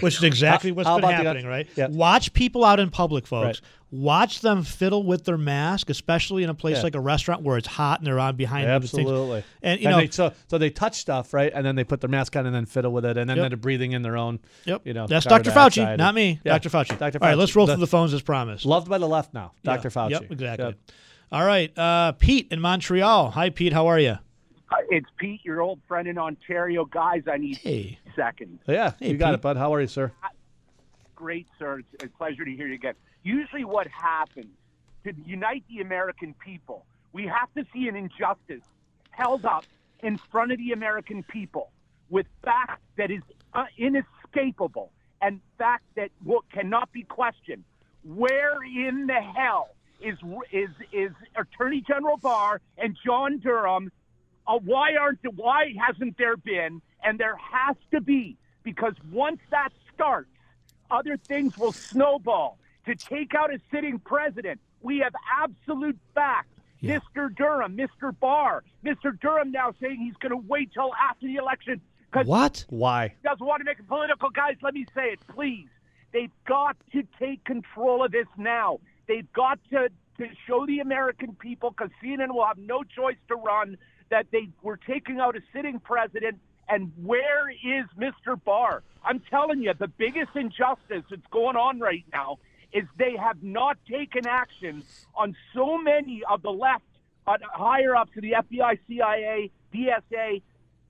[0.00, 1.66] Which is exactly How- what's how been happening, right?
[1.76, 1.88] Yeah.
[1.88, 3.44] Watch people out in public, folks.
[3.46, 3.60] Right.
[3.90, 6.82] Watch them fiddle with their mask, especially in a place Yeah.
[6.82, 8.92] like a restaurant where it's hot and they're on behind the things.
[9.08, 9.44] Absolutely.
[9.62, 11.50] And you know, they, so so they touch stuff, right?
[11.54, 13.48] And then they put their mask on and then fiddle with it, and then Yep.
[13.50, 14.40] they're breathing in their own.
[14.66, 14.82] Yep.
[14.84, 15.50] You know, That's Dr.
[15.50, 15.98] Fauci, dioxide.
[15.98, 16.38] not me.
[16.44, 16.58] Yeah.
[16.58, 16.68] Dr.
[16.68, 16.98] Fauci.
[16.98, 17.18] Dr.
[17.22, 18.66] All right, let's roll The- through the phones as promised.
[18.66, 19.76] Loved by the left now, Yeah.
[19.76, 19.88] Dr.
[19.88, 20.10] Fauci.
[20.10, 20.66] Yep, exactly.
[20.66, 20.74] Yep.
[21.32, 23.30] All right, uh, Pete in Montreal.
[23.30, 23.72] Hi, Pete.
[23.72, 24.18] How are you?
[24.70, 26.84] Uh, It's Pete, your old friend in Ontario.
[26.84, 27.98] Guys, I need Hey.
[28.14, 28.60] seconds.
[28.66, 29.34] Yeah, Hey, you got Pete.
[29.36, 29.56] it, bud.
[29.56, 30.12] How are you, sir?
[31.14, 31.80] Great, sir.
[31.94, 32.94] It's a pleasure to hear you again.
[33.24, 34.54] Usually, what happens
[35.04, 38.62] to unite the American people, we have to see an injustice
[39.10, 39.64] held up
[40.00, 41.70] in front of the American people
[42.08, 43.22] with fact that is
[43.54, 47.64] uh, inescapable and fact that will, cannot be questioned.
[48.04, 50.16] Where in the hell is
[50.52, 53.90] is is Attorney General Barr and John Durham
[54.48, 59.70] uh, why aren't why hasn't there been and there has to be because once that
[59.94, 60.28] starts
[60.90, 64.60] other things will snowball to take out a sitting president.
[64.80, 66.48] We have absolute facts.
[66.82, 67.34] Mr.
[67.34, 68.18] Durham, Mr.
[68.18, 69.18] Barr, Mr.
[69.20, 71.80] Durham now saying he's going to wait till after the election
[72.10, 72.64] because What?
[72.68, 73.08] Why?
[73.08, 74.30] he doesn't want to make it political.
[74.30, 75.66] Guys, let me say it, please.
[76.12, 78.78] They've got to take control of this now.
[79.08, 83.34] They've got to, to show the American people, because CNN will have no choice to
[83.34, 83.76] run,
[84.10, 86.38] that they were taking out a sitting president.
[86.68, 88.42] And where is Mr.
[88.44, 88.82] Barr?
[89.04, 92.38] I'm telling you, the biggest injustice that's going on right now
[92.72, 94.82] is they have not taken action
[95.14, 96.84] on so many of the left
[97.26, 100.42] uh, higher ups of the FBI, CIA, DSA,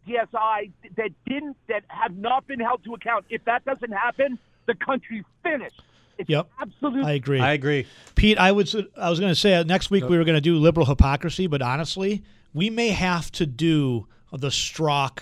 [0.09, 3.27] DSI that didn't that have not been held to account.
[3.31, 5.81] If that doesn't happen, the country's finished.
[6.17, 6.49] It's Yep.
[6.61, 7.05] absolute.
[7.05, 7.41] I agree.
[7.41, 7.87] I agree.
[8.17, 10.41] Pete, I was I was going to say uh, next week we were going to
[10.41, 15.21] do liberal hypocrisy, but honestly, we may have to do the Strzok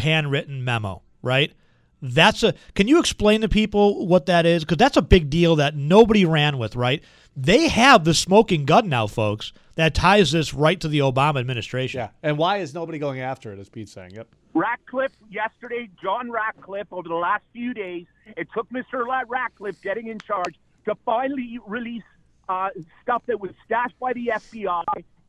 [0.00, 1.52] handwritten memo, right?
[2.00, 2.54] That's a.
[2.74, 4.64] Can you explain to people what that is?
[4.64, 7.02] Because that's a big deal that nobody ran with, right?
[7.36, 9.52] They have the smoking gun now, folks.
[9.76, 12.00] That ties this right to the Obama administration.
[12.00, 12.08] Yeah.
[12.22, 14.10] And why is nobody going after it, as Pete's saying?
[14.10, 14.28] Yep.
[14.52, 18.04] Ratcliffe yesterday, John Ratcliffe, over the last few days,
[18.36, 19.06] it took Mr.
[19.06, 22.02] La- Ratcliffe getting in charge to finally release
[22.50, 22.68] uh,
[23.02, 24.84] stuff that was stashed by the FBI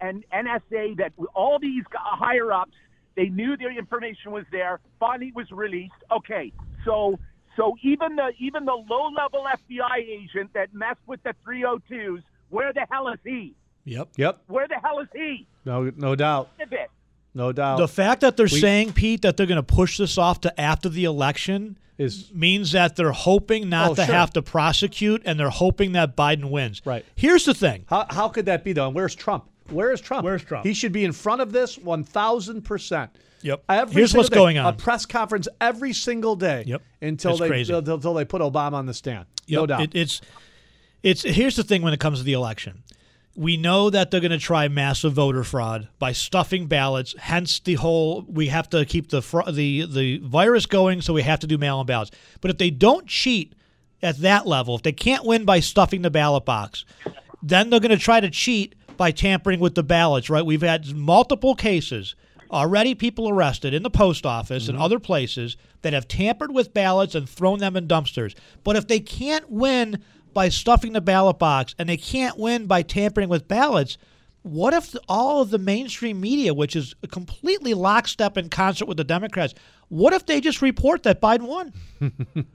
[0.08, 0.98] and NSA.
[0.98, 2.74] That all these uh, higher ups,
[3.16, 4.80] they knew their information was there.
[5.00, 5.94] Finally, was released.
[6.12, 6.52] Okay,
[6.86, 7.18] so
[7.58, 12.74] so even the even the low level FBI agent that messed with the 302s, where
[12.74, 13.54] the hell is he?
[13.86, 14.10] Yep.
[14.18, 14.42] Yep.
[14.48, 15.48] Where the hell is he?
[15.66, 16.50] No, no doubt.
[16.62, 16.90] Of it.
[17.36, 17.78] No doubt.
[17.78, 20.60] The fact that they're We- saying, Pete, that they're going to push this off to
[20.62, 24.16] after the election is means that they're hoping not Oh, to sure.
[24.16, 26.82] have to prosecute, and they're hoping that Biden wins.
[26.86, 27.04] Right.
[27.16, 27.86] Here's the thing.
[27.88, 28.88] How, how could that be, though?
[28.88, 29.46] And where's Trump?
[29.70, 30.24] Where is Trump?
[30.26, 30.66] Where's Trump?
[30.66, 33.10] He should be in front of this 1,000%.
[33.42, 33.64] Yep.
[33.70, 34.36] Every Here's what's day.
[34.36, 34.74] going on.
[34.74, 36.64] A press conference every single day.
[36.66, 36.82] Yep.
[37.02, 37.74] Until It's they crazy.
[37.74, 39.26] Until, until they put Obama on the stand.
[39.50, 39.82] No doubt.
[39.82, 40.22] It, it's
[41.02, 42.84] it's here's the thing when it comes to the election.
[43.36, 47.16] We know that they're going to try massive voter fraud by stuffing ballots.
[47.18, 51.24] Hence, the whole we have to keep the fr- the the virus going, so we
[51.24, 52.12] have to do mail-in ballots.
[52.40, 53.54] But if they don't cheat
[54.02, 56.86] at that level, if they can't win by stuffing the ballot box,
[57.42, 60.30] then they're going to try to cheat by tampering with the ballots.
[60.30, 60.46] Right?
[60.46, 62.16] We've had multiple cases
[62.52, 62.96] already.
[62.96, 64.84] People arrested in the post office and mm-hmm.
[64.84, 68.36] other places that have tampered with ballots and thrown them in dumpsters.
[68.64, 70.04] But if they can't win
[70.34, 73.98] by stuffing the ballot box and they can't win by tampering with ballots,
[74.44, 79.04] what if all of the mainstream media, which is completely lockstep in concert with the
[79.04, 79.54] Democrats,
[79.88, 81.74] what if they just report that Biden won?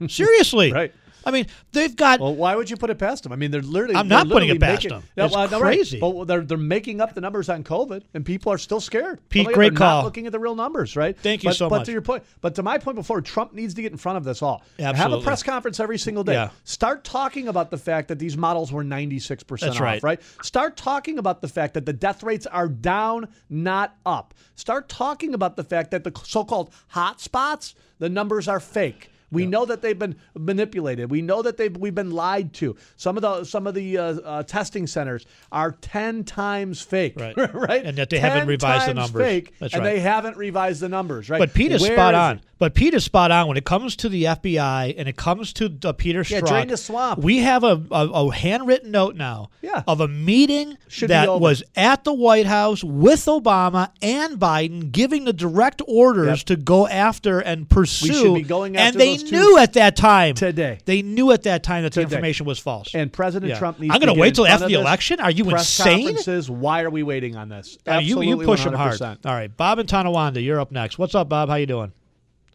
[0.07, 0.71] Seriously.
[0.71, 0.93] Right.
[1.25, 2.19] I mean, they've got.
[2.19, 3.31] Well, why would you put it past them?
[3.31, 3.95] I mean, they're literally.
[3.95, 5.03] I'm not putting it past making, them.
[5.17, 5.75] It's uh, no, right.
[5.75, 5.99] crazy.
[5.99, 9.19] But they're they're making up the numbers on COVID, and people are still scared.
[9.29, 11.17] Pete, They're great not looking at the real numbers, right?
[11.17, 11.85] Thank you but, so but much.
[11.87, 14.23] to your point, but to my point before, Trump needs to get in front of
[14.23, 14.63] this all.
[14.79, 14.97] Absolutely.
[14.97, 16.33] Have a press conference every single day.
[16.33, 16.49] Yeah.
[16.63, 19.81] Start talking about the fact that these models were 96 percent off.
[19.81, 20.03] right.
[20.03, 20.21] Right.
[20.41, 24.33] Start talking about the fact that the death rates are down, not up.
[24.55, 29.09] Start talking about the fact that the so-called hot spots, the numbers are fake.
[29.31, 31.11] We know that they've been manipulated.
[31.11, 32.75] We know that they've we've been lied to.
[32.95, 37.35] Some of the some of the uh, uh, testing centers are ten times fake, Right.
[37.53, 37.85] right?
[37.85, 39.21] And that they haven't 10 revised the numbers.
[39.21, 39.93] Fake, That's and right.
[39.93, 41.39] they haven't revised the numbers, right?
[41.39, 42.35] But Pete is Where spot is on.
[42.37, 42.43] it?
[42.59, 45.73] But Pete is spot on when it comes to the FBI and it comes to
[45.85, 47.21] uh, Peter Yeah, drain the swamp.
[47.23, 49.83] We have a, a, a handwritten note now Yeah.
[49.87, 55.23] of a meeting Should that was at the White House with Obama and Biden, giving
[55.23, 56.45] the direct orders Yep.
[56.47, 58.09] to go after and pursue.
[58.09, 60.79] We should be going and after they those two knew at that time today.
[60.85, 62.15] They knew at that time that the Today.
[62.15, 62.93] information was false.
[62.95, 63.59] And President Yeah.
[63.59, 65.19] Trump needs I'm gonna wait in till after the election.
[65.19, 66.05] Are you Press insane?
[66.05, 66.49] Conferences.
[66.49, 67.77] Why are we waiting on this?
[67.87, 68.93] Uh, you you push him hard.
[68.99, 69.25] 100%.
[69.25, 70.97] All right, Bob and Tonawanda, you're up next.
[70.99, 71.49] What's up, Bob?
[71.49, 71.91] How you doing?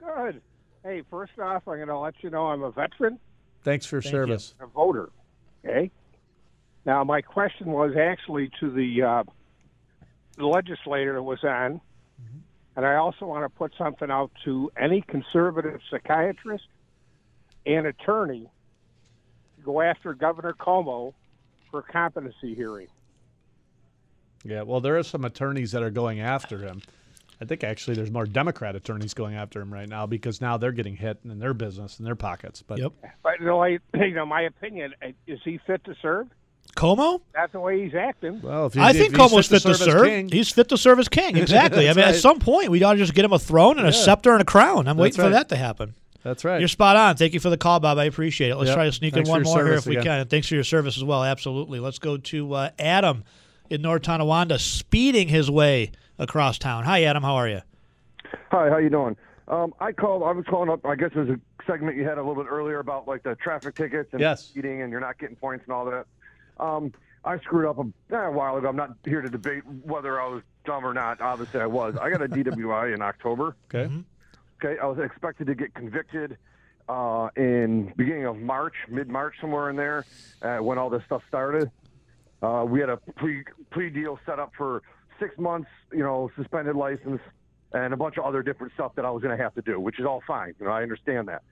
[0.00, 0.40] Good.
[0.83, 3.18] Hey, first off, I'm going to let you know I'm a veteran,
[3.62, 4.18] Thanks for your Thank you.
[4.20, 4.55] service.
[4.61, 5.09] a voter.
[5.64, 5.90] Okay.
[6.85, 9.22] Now, my question was actually to the, uh,
[10.37, 11.81] the legislator that was on,
[12.77, 16.65] and I also want to put something out to any conservative psychiatrist
[17.67, 18.49] and attorney
[19.57, 21.15] to go after Governor Cuomo
[21.71, 22.89] for a competency hearing.
[24.45, 26.83] Yeah, well, there are some attorneys that are going after him.
[27.41, 30.73] I think actually there's more Democrat attorneys going after him right now because now they're
[30.73, 32.63] getting hit in their business and their pockets.
[32.63, 32.93] But Yep.
[33.23, 36.29] But you know, I, you know, my opinion uh, is he fit to serve?
[36.77, 37.20] Cuomo?
[37.35, 38.40] That's the way he's acting.
[38.42, 40.07] well, if I if think he's Cuomo's fit to as serve.
[40.07, 41.37] king- He's fit to serve as king.
[41.44, 41.88] Exactly.
[41.88, 43.87] I That's mean, at some point, we ought to just get him a throne and
[43.87, 44.88] a scepter and a crown.
[44.88, 45.94] I'm waiting That's for that to happen.
[46.24, 46.59] That's right.
[46.59, 47.16] You're spot on.
[47.16, 47.98] Thank you for the call, Bob.
[47.98, 48.57] I appreciate it.
[48.57, 48.77] Let's Yep.
[48.77, 50.05] try to sneak Thanks in one more here if we again.
[50.05, 50.20] can.
[50.20, 51.22] And thanks for your service as well.
[51.22, 51.79] Absolutely.
[51.81, 53.24] Let's go to uh, Adam
[53.70, 56.85] in North Tonawanda, speeding his way across town.
[56.85, 57.22] Hi, Adam.
[57.22, 57.61] How are you?
[58.50, 59.16] Hi, how you doing?
[59.48, 60.22] Um, I called.
[60.22, 60.85] I was calling up.
[60.87, 63.74] I guess there's a segment you had a little bit earlier about like the traffic
[63.74, 64.44] tickets and Yes.
[64.44, 66.07] speeding, and you're not getting points and all that.
[66.59, 66.93] Um,
[67.25, 68.69] I screwed up a, eh, a while ago.
[68.69, 71.21] I'm not here to debate whether I was dumb or not.
[71.21, 71.97] Obviously, I was.
[71.97, 73.57] I got a DWI in October.
[73.75, 73.93] Okay.
[74.62, 76.37] Okay, I was expected to get convicted
[76.88, 80.05] uh, in beginning of March, mid March, somewhere in there,
[80.43, 81.71] uh, when all this stuff started.
[82.43, 84.83] Uh, we had a plea plea deal set up for
[85.19, 87.21] six months, you know, suspended license,
[87.73, 89.81] and a bunch of other different stuff that I was going to have to do,
[89.81, 90.55] which is all fine.
[90.61, 91.43] You know, I understand that.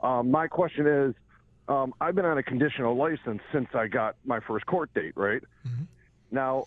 [0.00, 1.14] Um, my question is,
[1.68, 5.42] um, I've been on a conditional license since I got my first court date, right?
[6.30, 6.64] Now,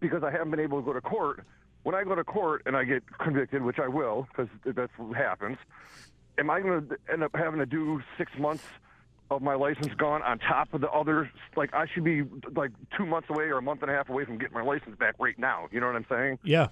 [0.00, 1.44] because I haven't been able to go to court,
[1.82, 5.16] when I go to court and I get convicted, which I will, because that's what
[5.16, 5.58] happens,
[6.38, 8.64] am I going to end up having to do six months
[9.30, 11.30] of my license gone on top of the other?
[11.56, 12.22] Like, I should be
[12.54, 14.96] like two months away or a month and a half away from getting my license
[14.98, 15.68] back right now.
[15.72, 16.38] You know what I'm saying?
[16.44, 16.68] Yeah.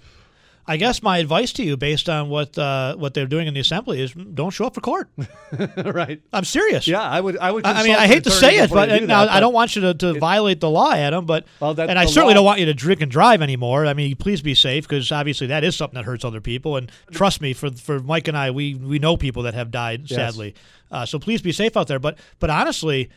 [0.67, 3.59] I guess my advice to you, based on what uh, what they're doing in the
[3.59, 5.09] assembly, is don't show up for court.
[5.77, 6.21] right.
[6.31, 6.87] I'm serious.
[6.87, 7.37] Yeah, I would.
[7.37, 7.65] I would.
[7.65, 9.75] I I mean, I hate to say it, but do now that, I don't want
[9.75, 11.25] you to, to violate the law, Adam.
[11.25, 13.85] But Well, and I certainly law- don't want you to drink and drive anymore.
[13.85, 16.77] I mean, please be safe because obviously that is something that hurts other people.
[16.77, 20.01] And trust me, for for Mike and I, we we know people that have died
[20.09, 20.15] Yes.
[20.17, 20.55] sadly.
[20.91, 21.99] Uh, so please be safe out there.
[21.99, 23.09] But but honestly.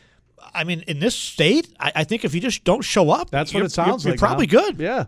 [0.53, 3.51] I mean, in this state, I, I think if you just don't show up, That's
[3.51, 4.19] what you're- it sounds you're, like.
[4.19, 4.77] You're probably good.
[4.79, 5.05] Yeah,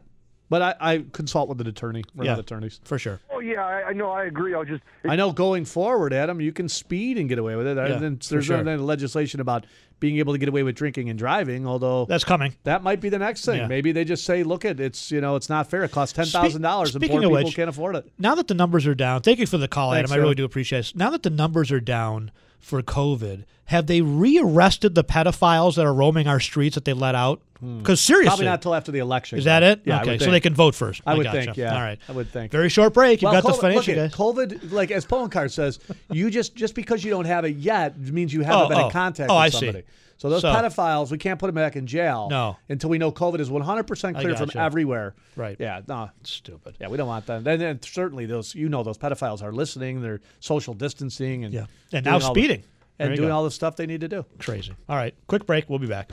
[0.49, 2.03] but I, I consult with an attorney.
[2.15, 2.31] We're Yeah.
[2.31, 2.79] not attorneys.
[2.83, 3.19] for sure.
[3.31, 4.09] Oh yeah, I, I know.
[4.11, 4.53] I agree.
[4.53, 4.83] I'll just.
[5.07, 7.77] I know going forward, Adam, you can speed and get away with it.
[7.77, 8.63] Yeah, And for there's sure.
[8.63, 9.65] no legislation about
[9.99, 11.65] being able to get away with drinking and driving.
[11.65, 12.55] Although That's coming.
[12.65, 13.57] that might be the next thing.
[13.61, 13.67] Yeah.
[13.67, 15.83] Maybe they just say, "Look, it, it's you know, it's not fair.
[15.83, 18.35] It costs ten thousand dollars, and speaking poor of people which- can't afford it." Now
[18.35, 20.19] that the numbers are down, thank you for the call, Thanks, Adam.
[20.19, 20.37] I really Adam.
[20.37, 20.93] do appreciate it.
[20.95, 25.93] Now that the numbers are down for COVID, have they rearrested the pedophiles that are
[25.93, 27.41] roaming our streets that they let out?
[27.59, 28.29] Because seriously, Hmm.
[28.29, 29.37] Probably not till after the election.
[29.39, 29.81] is that it?
[29.85, 31.01] Yeah, okay, so they can vote first.
[31.05, 31.41] I would gotcha.
[31.45, 31.57] think.
[31.57, 31.73] Yeah.
[31.75, 31.99] All right.
[32.07, 32.51] I would think.
[32.51, 33.21] Very short break.
[33.21, 34.59] You've Well, got the COVID, financial look guys.
[34.59, 35.79] COVID, like as Card says,
[36.11, 38.85] you just just because you don't have it yet means you haven't Oh, been oh.
[38.85, 39.57] in contact Oh, with I see.
[39.65, 39.83] somebody.
[40.19, 42.27] So those So- pedophiles, we can't put them back in jail.
[42.29, 42.57] No.
[42.69, 45.13] until we know COVID is 100 percent I clear from everywhere.
[45.35, 45.55] Right.
[45.59, 45.81] Yeah.
[45.87, 46.09] No.
[46.23, 46.75] Stupid.
[46.81, 47.45] Yeah, we don't want them.
[47.47, 50.01] And then certainly those, you know, those pedophiles are listening.
[50.01, 51.65] They're social distancing and Yeah.
[51.93, 52.63] And now all the- speeding.
[52.99, 53.35] And doing go.
[53.35, 54.25] all the stuff they need to do.
[54.39, 54.71] Crazy.
[54.89, 55.69] All right, quick break.
[55.69, 56.11] We'll be back.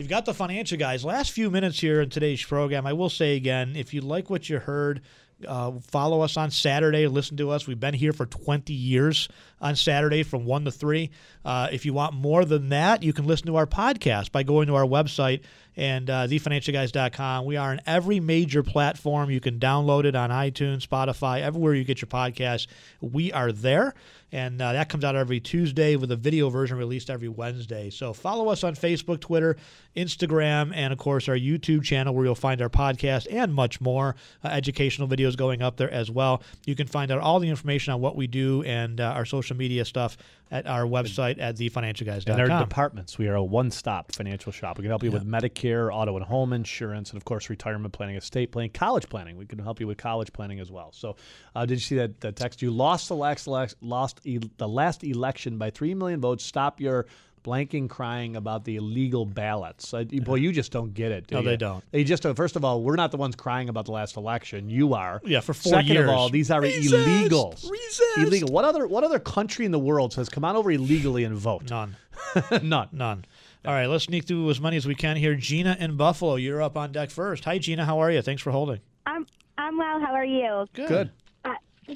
[0.00, 1.04] You've got the financial guys.
[1.04, 2.86] Last few minutes here in today's program.
[2.86, 5.02] I will say again, if you like what you heard,
[5.46, 7.06] uh, follow us on Saturday.
[7.06, 7.66] Listen to us.
[7.66, 9.28] We've been here for 20 years
[9.60, 11.10] on Saturday from 1 to 3.
[11.44, 14.66] Uh, if you want more than that, you can listen to our podcast by going
[14.66, 15.42] to our website
[15.76, 17.44] and uh, thefinancialguys.com.
[17.44, 19.30] We are on every major platform.
[19.30, 22.66] You can download it on iTunes, Spotify, everywhere you get your podcast.
[23.00, 23.94] We are there.
[24.32, 27.90] And uh, that comes out every Tuesday with a video version released every Wednesday.
[27.90, 29.56] So follow us on Facebook, Twitter,
[29.96, 34.14] Instagram, and of course our YouTube channel where you'll find our podcast and much more.
[34.44, 36.42] Uh, educational videos going up there as well.
[36.64, 39.49] You can find out all the information on what we do and uh, our social
[39.54, 40.16] media stuff
[40.50, 42.40] at our website at thefinancialguys.com.
[42.40, 44.78] And our departments, we are a one-stop financial shop.
[44.78, 48.16] We can help you with Medicare, auto and home insurance, and of course, retirement planning,
[48.16, 49.36] estate planning, college planning.
[49.36, 50.92] We can help you with college planning as well.
[50.92, 51.16] So,
[51.54, 52.62] uh, did you see that, that text?
[52.62, 56.44] You lost the last, last lost e- the last election by three million votes.
[56.44, 57.06] Stop your
[57.42, 59.92] blanking crying about the illegal ballots.
[59.94, 61.26] Uh, boy, you just don't get it.
[61.26, 61.48] do No, you?
[61.48, 61.84] they don't.
[61.90, 62.34] They just don't.
[62.34, 64.68] First of all, we're not the ones crying about the last election.
[64.68, 65.20] You are.
[65.24, 65.96] Yeah, for four Second years.
[65.98, 66.90] Second of all, these are Racist!
[66.90, 67.64] illegals.
[67.70, 68.22] Racist!
[68.24, 68.50] Illegal.
[68.52, 71.68] What other what other country in the world says come on over illegally and vote?
[71.70, 71.96] None.
[72.62, 72.88] None.
[72.92, 73.24] None.
[73.64, 75.34] All right, let's sneak through as many as we can here.
[75.34, 77.44] Gina in Buffalo, you're up on deck first.
[77.44, 77.84] Hi, Gina.
[77.84, 78.22] How are you?
[78.22, 78.80] Thanks for holding.
[79.06, 79.26] I'm
[79.58, 80.00] I'm well.
[80.00, 80.66] How are you?
[80.72, 80.88] Good.
[80.88, 81.10] Good.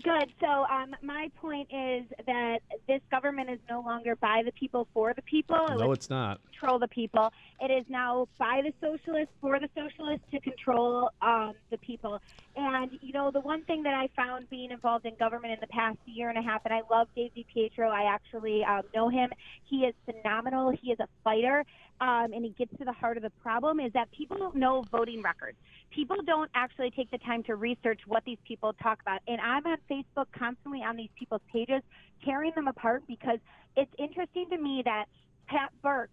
[0.02, 0.33] Good.
[0.40, 5.14] So um, my point is that this government is no longer by the people for
[5.14, 5.66] the people.
[5.70, 6.40] It No, it's not.
[6.50, 7.33] control the people.
[7.61, 12.20] It is now by the socialists for the socialists to control um, the people.
[12.57, 15.68] And you know, the one thing that I found being involved in government in the
[15.68, 17.88] past year and a half, and I love Dave DiPietro.
[17.88, 19.30] I actually um, know him.
[19.64, 20.70] He is phenomenal.
[20.70, 21.64] He is a fighter,
[22.00, 23.80] um, and it gets to the heart of the problem.
[23.80, 25.57] Is that people don't know voting records.
[25.90, 29.20] People don't actually take the time to research what these people talk about.
[29.28, 31.83] And I'm on Facebook constantly on these people's pages,
[32.24, 33.38] tearing them apart because
[33.76, 35.07] it's interesting to me that
[35.46, 36.11] Pat Burke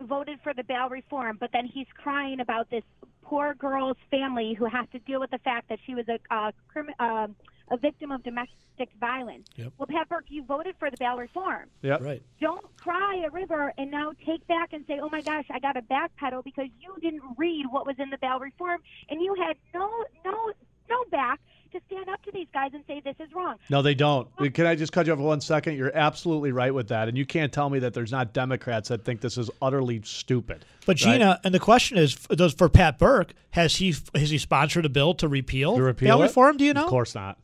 [0.00, 2.82] voted for the bail reform, but then he's crying about this
[3.22, 6.52] poor girl's family who has to deal with the fact that she was a uh,
[6.74, 7.34] crimi- um,
[7.70, 9.48] a victim of domestic violence.
[9.56, 9.72] Yep.
[9.78, 11.68] Well, Pat Burke, you voted for the bail reform.
[11.82, 12.02] Yep.
[12.02, 12.22] Right.
[12.40, 15.72] Don't cry a river and now take back and say, "Oh my gosh, I got
[15.72, 19.56] to backpedal because you didn't read what was in the bail reform and you had
[19.74, 19.88] no
[20.24, 20.52] no
[20.90, 21.40] no back
[21.72, 24.28] to stand up to these guys and say this is wrong." No, they don't.
[24.52, 25.76] Can I just cut you off for one second?
[25.76, 29.04] You're absolutely right with that, and you can't tell me that there's not Democrats that
[29.04, 30.64] think this is utterly stupid.
[30.86, 31.14] But right?
[31.14, 34.88] Gina, and the question is, does for Pat Burke, has he has he sponsored a
[34.90, 36.26] bill to repeal, To repeal bail it?
[36.26, 36.56] reform?
[36.58, 36.84] Do you know?
[36.84, 37.38] Of course not.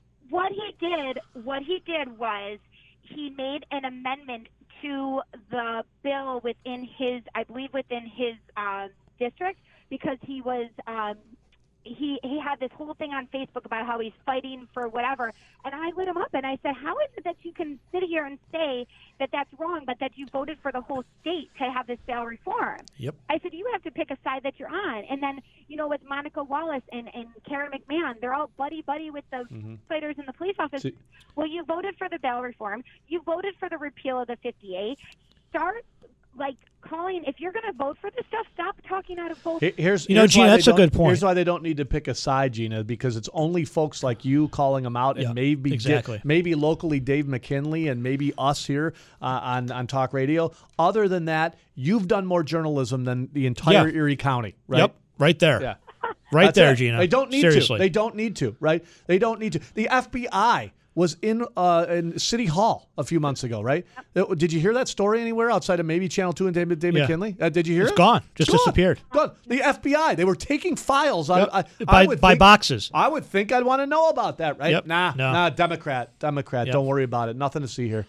[0.51, 2.59] What he did, what he did was
[3.03, 4.49] he made an amendment
[4.83, 5.21] to
[5.51, 9.59] the bill within his, I believe, within his um, district
[9.91, 11.17] because he was um,
[11.83, 15.33] he he had this whole thing on Facebook about how he's fighting for whatever,
[15.65, 18.03] and I lit him up and I said, "How is it that you can sit
[18.03, 18.87] here and say
[19.19, 22.25] that that's wrong, but that you voted for the whole state to have this bail
[22.25, 23.15] reform?" Yep.
[23.31, 25.89] I said, "You have to pick a side that you're on." And then you know,
[25.89, 29.79] with Monica Wallace and and Karen McMahon, they're all buddy buddy with the Mhm.
[29.89, 30.83] fighters in the police office.
[30.83, 30.95] See-
[31.37, 32.85] well, you voted for the bail reform.
[33.09, 34.97] You voted for the repeal of the 50-a.
[35.51, 35.85] Start
[36.41, 38.47] like calling if you're going to vote for this stuff.
[38.55, 39.61] Stop talking out of both.
[39.61, 41.09] Here- Here's You know, here's Gina, that's a good point.
[41.11, 44.25] Here's why they don't need to pick a side, Gina, because it's only folks like
[44.25, 46.21] you calling them out, and Yeah, maybe Di- exactly.
[46.25, 50.51] maybe locally Dave McKinley, and maybe us here uh, on on talk radio.
[50.79, 53.95] Other than that, you've done more journalism than the entire Yeah.
[53.97, 54.79] Erie County, right?
[54.79, 55.63] Yep, right there.
[55.63, 55.75] Yeah.
[56.33, 56.77] Right That's there, it.
[56.77, 56.97] Gina.
[56.97, 57.77] They don't need Seriously.
[57.77, 57.83] to.
[57.83, 58.83] They don't need to, right?
[59.07, 59.61] They don't need to.
[59.75, 63.87] The FBI was in uh, in City Hall a few months ago, right?
[64.17, 66.95] Uh, Did you hear that story anywhere outside of maybe Channel Two and David, Dave
[66.95, 67.03] Yeah.
[67.03, 67.37] McKinley?
[67.41, 67.97] Uh, did you hear It's it?
[67.97, 68.23] gone.
[68.35, 68.55] Just It's gone.
[68.57, 69.01] Just disappeared.
[69.11, 69.31] Gone.
[69.47, 70.17] The FBI.
[70.17, 71.29] They were taking files.
[71.29, 71.49] Yep.
[71.53, 72.91] I, I, By- I would by think- boxes.
[72.93, 74.73] I would think I'd want to know about that, right?
[74.73, 74.87] Yep.
[74.87, 75.33] Nah, No.
[75.33, 75.51] nah.
[75.51, 76.67] Democrat, Democrat.
[76.67, 76.73] Yep.
[76.73, 77.37] Don't worry about it.
[77.37, 78.07] Nothing to see here.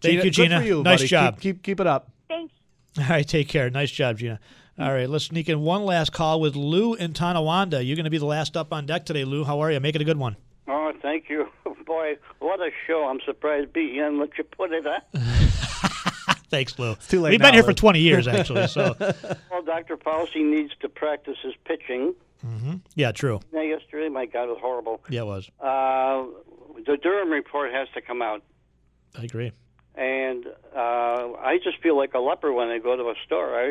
[0.00, 0.60] Thank you, good Gina.
[0.60, 1.08] for you, Nice buddy.
[1.08, 1.34] job.
[1.40, 2.10] Keep, keep keep it up.
[2.28, 2.54] Thanks.
[2.98, 3.68] All right, take care.
[3.70, 4.40] Nice job, Gina.
[4.78, 7.84] All right, let's sneak in one last call with Lou in Tonawanda.
[7.84, 9.44] You're going to be the last up on deck today, Lou.
[9.44, 9.78] How are you?
[9.78, 10.36] Make it a good one.
[10.66, 11.46] Oh, thank you.
[11.84, 13.06] Boy, what a show.
[13.08, 15.00] I'm surprised BN let you put it on.
[16.48, 16.94] Thanks, Lou.
[17.08, 17.68] too late We've now, been here Lou.
[17.70, 18.66] for 20 years, actually.
[18.68, 18.94] So,
[19.50, 19.96] well, Dr.
[19.96, 22.14] Fauci needs to practice his pitching.
[22.46, 22.80] Mhm.
[22.94, 23.40] yeah, true.
[23.52, 25.00] Now, yesterday, my God, it was horrible.
[25.08, 25.50] Yeah, it was.
[25.60, 26.24] Uh,
[26.86, 28.42] the Durham report has to come out.
[29.18, 29.52] I agree.
[29.94, 33.58] And uh, I just feel like a leper when I go to a store.
[33.58, 33.66] I,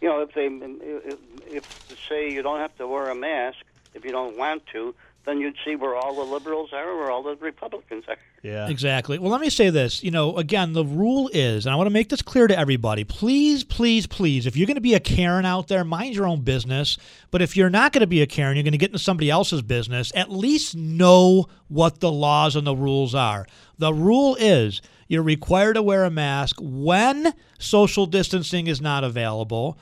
[0.00, 3.58] you know, if they if, if say you don't have to wear a mask
[3.94, 4.94] if you don't want to,
[5.24, 8.16] then you'd see where all the liberals are, where all the Republicans are.
[8.42, 8.68] Yeah.
[8.68, 9.18] Exactly.
[9.18, 10.02] Well, let me say this.
[10.02, 13.04] You know, again, the rule is, and I want to make this clear to everybody
[13.04, 16.40] please, please, please, if you're going to be a Karen out there, mind your own
[16.40, 16.98] business.
[17.30, 19.30] But if you're not going to be a Karen, you're going to get into somebody
[19.30, 23.46] else's business, at least know what the laws and the rules are.
[23.78, 29.78] The rule is you're required to wear a mask when social distancing is not available.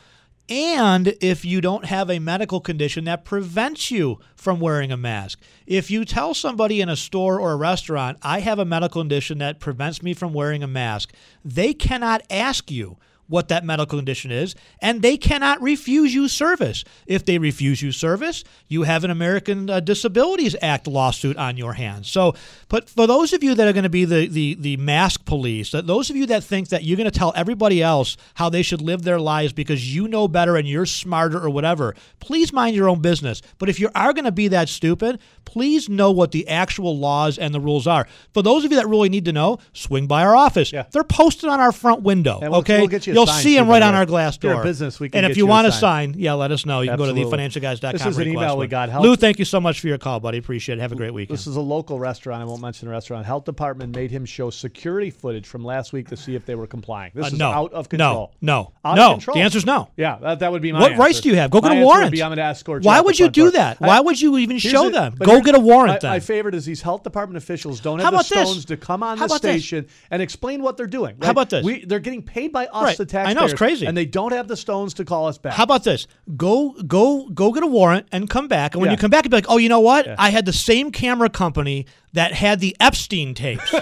[0.50, 5.38] And if you don't have a medical condition that prevents you from wearing a mask,
[5.64, 9.38] if you tell somebody in a store or a restaurant, I have a medical condition
[9.38, 11.12] that prevents me from wearing a mask,
[11.44, 12.96] they cannot ask you
[13.30, 16.84] what that medical condition is, and they cannot refuse you service.
[17.06, 21.72] If they refuse you service, you have an American uh, Disabilities Act lawsuit on your
[21.74, 22.10] hands.
[22.10, 22.34] So,
[22.68, 25.70] but for those of you that are going to be the, the, the mask police,
[25.70, 28.62] that those of you that think that you're going to tell everybody else how they
[28.62, 32.74] should live their lives because you know better and you're smarter or whatever, please mind
[32.76, 33.40] your own business.
[33.58, 37.38] But if you are going to be that stupid, please know what the actual laws
[37.38, 38.06] and the rules are.
[38.34, 40.72] For those of you that really need to know, swing by our office.
[40.90, 42.38] They're posted on our front window.
[42.50, 42.80] We'll- okay,
[43.14, 44.64] we'll get you a will see them right on our glass If you're a door.
[44.64, 46.14] business, we can and if you want a sign.
[46.16, 46.80] yeah, let us know.
[46.80, 47.38] You can go to Absolutely.
[47.38, 47.92] thefinancialguys.com.
[47.92, 48.88] This is an email we got.
[48.88, 50.38] Help- Lou, thank you so much for your call, buddy.
[50.38, 50.80] Appreciate it.
[50.80, 51.36] Have a great weekend.
[51.38, 52.42] This is a local restaurant.
[52.42, 53.26] I won't mention the restaurant.
[53.26, 56.66] Health department made him show security footage from last week to see if they were
[56.66, 57.12] complying.
[57.14, 57.50] This Uh, is no.
[57.50, 58.32] out of control.
[58.40, 58.72] No.
[58.84, 59.06] no, Out No.
[59.08, 59.34] Of control.
[59.36, 59.88] The answer's no.
[59.96, 61.02] Yeah, that, that would be my what answer.
[61.02, 61.50] rights do you have?
[61.50, 62.12] Go get a answer warrant.
[62.12, 63.80] be, I'm to escort Why would you do that?
[63.80, 65.14] Why would you even show them?
[65.18, 66.10] Go get a warrant my, then.
[66.10, 69.28] My favorite is these health department officials don't have the stones to come on the
[69.28, 71.16] station and explain what they're doing.
[71.22, 71.66] How about this?
[71.86, 72.96] They're getting paid by us, Right.
[73.10, 73.86] The I know, it's crazy.
[73.86, 75.52] and they don't have the stones to call us back.
[75.54, 76.06] How about this?
[76.36, 78.74] Go go go get a warrant and come back.
[78.74, 78.92] And when Yeah.
[78.92, 80.06] you come back, you'll be like, oh, you know what?
[80.18, 83.72] I had the same camera company that had the Epstein tapes,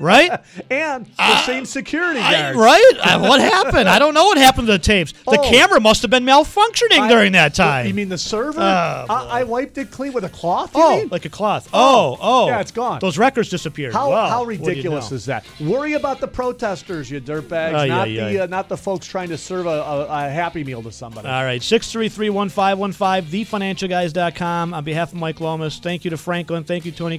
[0.00, 0.30] right?
[0.70, 2.56] and the same security guards.
[2.56, 2.92] right?
[3.00, 3.88] Uh, what happened?
[3.88, 5.12] I don't know what happened to the tapes.
[5.12, 5.50] The Oh.
[5.50, 7.86] camera must have been malfunctioning I- during that time.
[7.86, 8.60] You mean the server?
[8.60, 10.74] Oh, I, I wiped it clean with a cloth.
[10.76, 11.08] You oh, mean?
[11.08, 11.68] like a cloth.
[11.72, 13.00] Oh, oh, Yeah, it's gone.
[13.00, 13.92] Those records disappeared.
[13.92, 15.16] How, Well, how do you ridiculous know?
[15.16, 15.44] is that?
[15.60, 18.36] Worry about the protesters, you dirtbags, not ay, the ay.
[18.42, 21.26] Uh, not the folks trying to serve a, a, a happy meal to somebody.
[21.28, 24.74] All right, 633-1515, thefinancialguys.com.
[24.74, 26.64] On behalf of Mike Lomas, thank you to Franklin.
[26.64, 27.18] Thank you, Tony